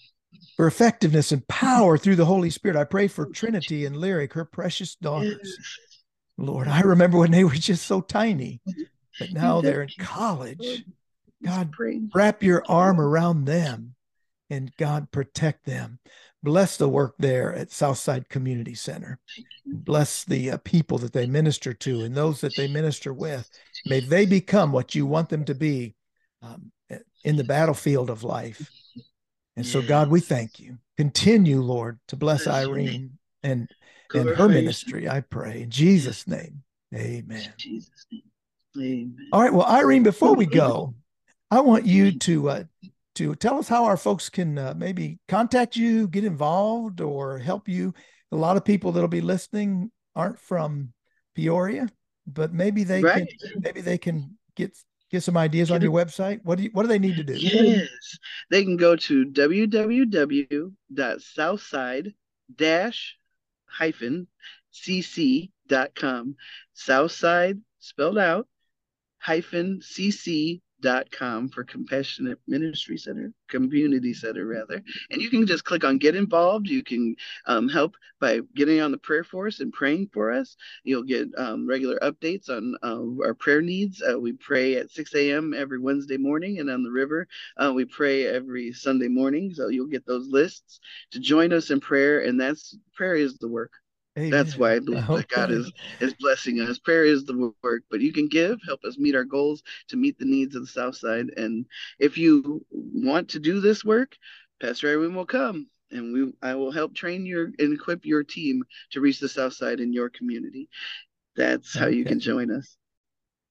for 0.58 0.68
effectiveness 0.68 1.32
and 1.32 1.48
power 1.48 1.98
through 1.98 2.16
the 2.16 2.26
Holy 2.26 2.50
Spirit. 2.50 2.76
I 2.78 2.84
pray 2.84 3.08
for 3.08 3.28
Trinity 3.28 3.86
and 3.86 3.96
Lyric, 3.96 4.34
her 4.34 4.44
precious 4.44 4.96
daughters. 4.96 5.58
Lord, 6.38 6.68
I 6.68 6.82
remember 6.82 7.20
when 7.20 7.32
they 7.32 7.44
were 7.44 7.52
just 7.52 7.86
so 7.86 8.02
tiny, 8.02 8.60
but 9.20 9.32
now 9.32 9.62
they're 9.62 9.84
in 9.84 9.90
college. 10.00 10.84
God, 11.44 11.72
wrap 12.14 12.44
your 12.44 12.64
arm 12.68 13.00
around 13.00 13.46
them 13.46 13.96
and 14.50 14.76
God 14.78 15.12
protect 15.12 15.66
them. 15.66 16.00
Bless 16.44 16.78
the 16.78 16.90
work 16.90 17.16
there 17.20 17.54
at 17.54 17.72
Southside 17.72 18.30
Community 18.30 18.74
Center. 18.74 19.20
Bless 19.66 20.24
the 20.24 20.52
uh, 20.52 20.58
people 20.64 20.98
that 21.00 21.14
they 21.14 21.26
minister 21.26 21.74
to 21.74 22.02
and 22.02 22.16
those 22.16 22.42
that 22.42 22.56
they 22.56 22.68
minister 22.68 23.14
with. 23.14 23.50
May 23.86 24.00
they 24.00 24.26
become 24.26 24.72
what 24.72 24.96
you 24.96 25.06
want 25.06 25.30
them 25.30 25.46
to 25.46 25.56
be 25.56 25.96
um, 26.42 26.72
in 27.24 27.36
the 27.36 27.44
battlefield 27.44 28.10
of 28.10 28.24
life. 28.24 28.72
And 29.58 29.66
so, 29.66 29.82
God, 29.82 30.10
we 30.10 30.20
thank 30.20 30.60
you. 30.60 30.78
Continue, 30.98 31.62
Lord, 31.62 32.00
to 32.10 32.16
bless 32.16 32.48
Irene 32.48 33.18
and 33.42 33.68
and 34.14 34.30
her 34.30 34.48
ministry. 34.48 35.10
I 35.10 35.22
pray 35.22 35.64
in 35.64 35.72
Jesus' 35.72 36.28
name. 36.28 36.62
Amen. 36.94 37.54
Jesus' 37.58 38.06
name. 38.12 38.22
Amen. 38.78 39.30
All 39.34 39.42
right. 39.42 39.52
Well, 39.52 39.66
Irene, 39.66 40.04
before 40.04 40.36
we 40.36 40.46
go, 40.46 40.94
I 41.50 41.62
want 41.62 41.88
you 41.88 42.18
to 42.20 42.50
uh, 42.50 42.64
to 43.16 43.34
tell 43.34 43.58
us 43.58 43.68
how 43.68 43.86
our 43.86 43.98
folks 43.98 44.30
can 44.30 44.60
uh, 44.60 44.76
maybe 44.78 45.18
contact 45.28 45.76
you, 45.76 46.08
get 46.08 46.24
involved, 46.24 47.02
or 47.02 47.40
help 47.40 47.68
you. 47.68 47.96
A 48.32 48.36
lot 48.36 48.58
of 48.58 48.64
people 48.64 48.92
that'll 48.92 49.08
be 49.08 49.22
listening 49.22 49.92
aren't 50.16 50.40
from 50.40 50.94
Peoria, 51.34 51.90
but 52.28 52.54
maybe 52.54 52.84
they 52.84 53.02
right. 53.02 53.28
can 53.28 53.62
maybe 53.62 53.82
they 53.82 53.98
can 53.98 54.38
get 54.56 54.78
get 55.10 55.24
some 55.24 55.38
ideas 55.38 55.72
on 55.72 55.82
your 55.82 55.92
website. 55.92 56.42
What 56.44 56.58
do 56.58 56.66
you, 56.66 56.70
what 56.74 56.84
do 56.84 56.90
they 56.90 57.00
need 57.00 57.16
to 57.18 57.24
do? 57.24 57.34
Yes, 57.34 57.88
they 58.50 58.64
can 58.64 58.78
go 58.78 58.96
to 58.96 59.26
www.southside 59.26 62.14
dash 62.56 63.18
hyphen 63.66 64.28
cc.com. 64.74 66.36
Southside 66.74 67.60
spelled 67.80 68.18
out 68.18 68.48
hyphen 69.20 69.82
cc 69.82 70.62
dot 70.82 71.10
com 71.12 71.50
for 71.50 71.64
compassionate 71.64 72.40
ministry 72.48 72.98
center 72.98 73.34
community 73.50 74.14
center 74.14 74.46
rather. 74.46 74.82
And 75.12 75.22
you 75.22 75.30
can 75.30 75.46
just 75.48 75.66
click 75.66 75.84
on 75.84 75.98
get 75.98 76.16
involved. 76.16 76.68
You 76.68 76.84
can 76.84 77.16
um, 77.46 77.70
help 77.70 77.96
by 78.20 78.42
getting 78.56 78.82
on 78.82 78.92
the 78.92 78.98
prayer 78.98 79.24
force 79.24 79.60
and 79.60 79.72
praying 79.74 80.10
for 80.14 80.32
us. 80.32 80.56
You'll 80.84 81.04
get 81.04 81.28
um, 81.38 81.68
regular 81.68 81.98
updates 82.00 82.50
on 82.50 82.76
uh, 82.84 83.26
our 83.26 83.34
prayer 83.34 83.62
needs. 83.62 84.02
Uh, 84.02 84.20
we 84.20 84.34
pray 84.34 84.76
at 84.76 84.92
6 84.92 85.14
a.m 85.16 85.54
every 85.56 85.80
wednesday 85.80 86.18
morning 86.18 86.60
and 86.60 86.70
on 86.70 86.84
the 86.84 86.92
river. 86.92 87.28
Uh, 87.58 87.72
we 87.74 87.86
pray 87.86 88.28
every 88.28 88.72
sunday 88.74 89.08
morning. 89.08 89.54
So 89.54 89.70
you'll 89.70 89.88
get 89.88 90.06
those 90.06 90.28
lists 90.28 90.80
to 91.12 91.20
join 91.20 91.54
us 91.54 91.70
in 91.72 91.80
prayer. 91.80 92.22
And 92.22 92.40
that's 92.40 92.78
prayer 92.96 93.16
is 93.16 93.38
the 93.38 93.48
work 93.48 93.72
Amen. 94.18 94.32
That's 94.32 94.58
why 94.58 94.74
I 94.74 94.80
believe 94.80 95.08
okay. 95.10 95.18
that 95.18 95.30
God 95.30 95.52
is 95.52 95.72
is 96.00 96.14
blessing 96.16 96.60
us. 96.60 96.80
Prayer 96.80 97.06
is 97.06 97.24
the 97.24 97.54
work, 97.62 97.84
but 97.92 98.02
you 98.02 98.12
can 98.12 98.28
give, 98.28 98.60
help 98.66 98.84
us 98.84 98.98
meet 98.98 99.16
our 99.16 99.24
goals 99.24 99.62
to 99.90 99.96
meet 99.96 100.18
the 100.18 100.26
needs 100.26 100.56
of 100.56 100.64
the 100.64 100.68
South 100.68 100.96
Side. 100.96 101.28
And 101.38 101.66
if 102.00 102.18
you 102.18 102.66
want 102.72 103.30
to 103.30 103.40
do 103.40 103.62
this 103.62 103.86
work, 103.86 104.16
Pastor 104.60 104.90
Irene 104.90 105.14
will 105.14 105.26
come 105.26 105.68
and 105.92 106.14
we 106.14 106.34
I 106.42 106.56
will 106.56 106.72
help 106.72 106.96
train 106.96 107.26
your 107.26 107.52
and 107.60 107.74
equip 107.74 108.06
your 108.06 108.24
team 108.24 108.64
to 108.92 109.02
reach 109.02 109.20
the 109.20 109.30
South 109.30 109.54
Side 109.54 109.80
in 109.80 109.94
your 109.94 110.10
community. 110.10 110.68
That's 111.36 111.78
how 111.78 111.86
okay. 111.86 111.96
you 111.96 112.06
can 112.06 112.20
join 112.20 112.52
us. 112.52 112.76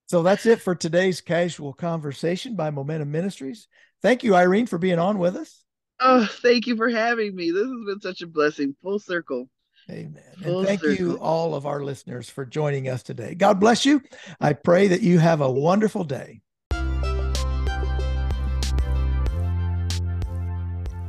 So 0.07 0.23
that's 0.23 0.47
it 0.47 0.61
for 0.61 0.75
today's 0.75 1.21
casual 1.21 1.73
conversation 1.73 2.55
by 2.55 2.71
Momentum 2.71 3.11
Ministries. 3.11 3.69
Thank 4.03 4.23
you, 4.23 4.35
Irene, 4.35 4.67
for 4.67 4.79
being 4.79 4.99
on 4.99 5.19
with 5.19 5.37
us. 5.37 5.65
Oh, 5.99 6.27
thank 6.43 6.67
you 6.67 6.77
for 6.77 6.89
having 6.89 7.35
me. 7.35 7.51
This 7.51 7.67
has 7.67 7.85
been 7.87 8.01
such 8.01 8.23
a 8.23 8.27
blessing. 8.27 8.77
Full 8.83 8.99
circle. 8.99 9.49
Amen. 9.91 10.21
And 10.45 10.67
thank 10.67 10.83
you, 10.83 11.17
all 11.21 11.55
of 11.55 11.65
our 11.65 11.83
listeners, 11.83 12.29
for 12.29 12.45
joining 12.45 12.89
us 12.89 13.03
today. 13.03 13.35
God 13.35 13.61
bless 13.61 13.87
you. 13.87 14.03
I 14.41 14.53
pray 14.53 14.89
that 14.89 15.01
you 15.01 15.19
have 15.19 15.41
a 15.41 15.51
wonderful 15.51 16.03
day. 16.03 16.41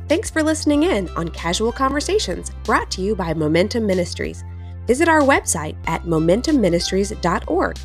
Thanks 0.08 0.30
for 0.30 0.42
listening 0.42 0.84
in 0.84 1.08
on 1.10 1.28
Casual 1.28 1.70
Conversations 1.70 2.50
brought 2.64 2.90
to 2.92 3.02
you 3.02 3.14
by 3.14 3.34
Momentum 3.34 3.84
Ministries. 3.86 4.42
Visit 4.86 5.06
our 5.06 5.20
website 5.20 5.76
at 5.86 6.04
momentumministries.org. 6.04 7.78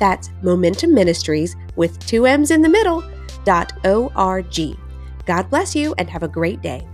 That's 0.00 0.30
Momentum 0.42 0.94
Ministries 0.94 1.56
with 1.76 1.98
two 2.04 2.26
M's 2.26 2.50
in 2.50 2.62
the 2.62 2.68
middle, 2.68 3.04
dot 3.44 3.72
O-R-G. 3.84 4.76
God 5.24 5.50
bless 5.50 5.76
you 5.76 5.94
and 5.98 6.10
have 6.10 6.24
a 6.24 6.28
great 6.28 6.62
day. 6.62 6.84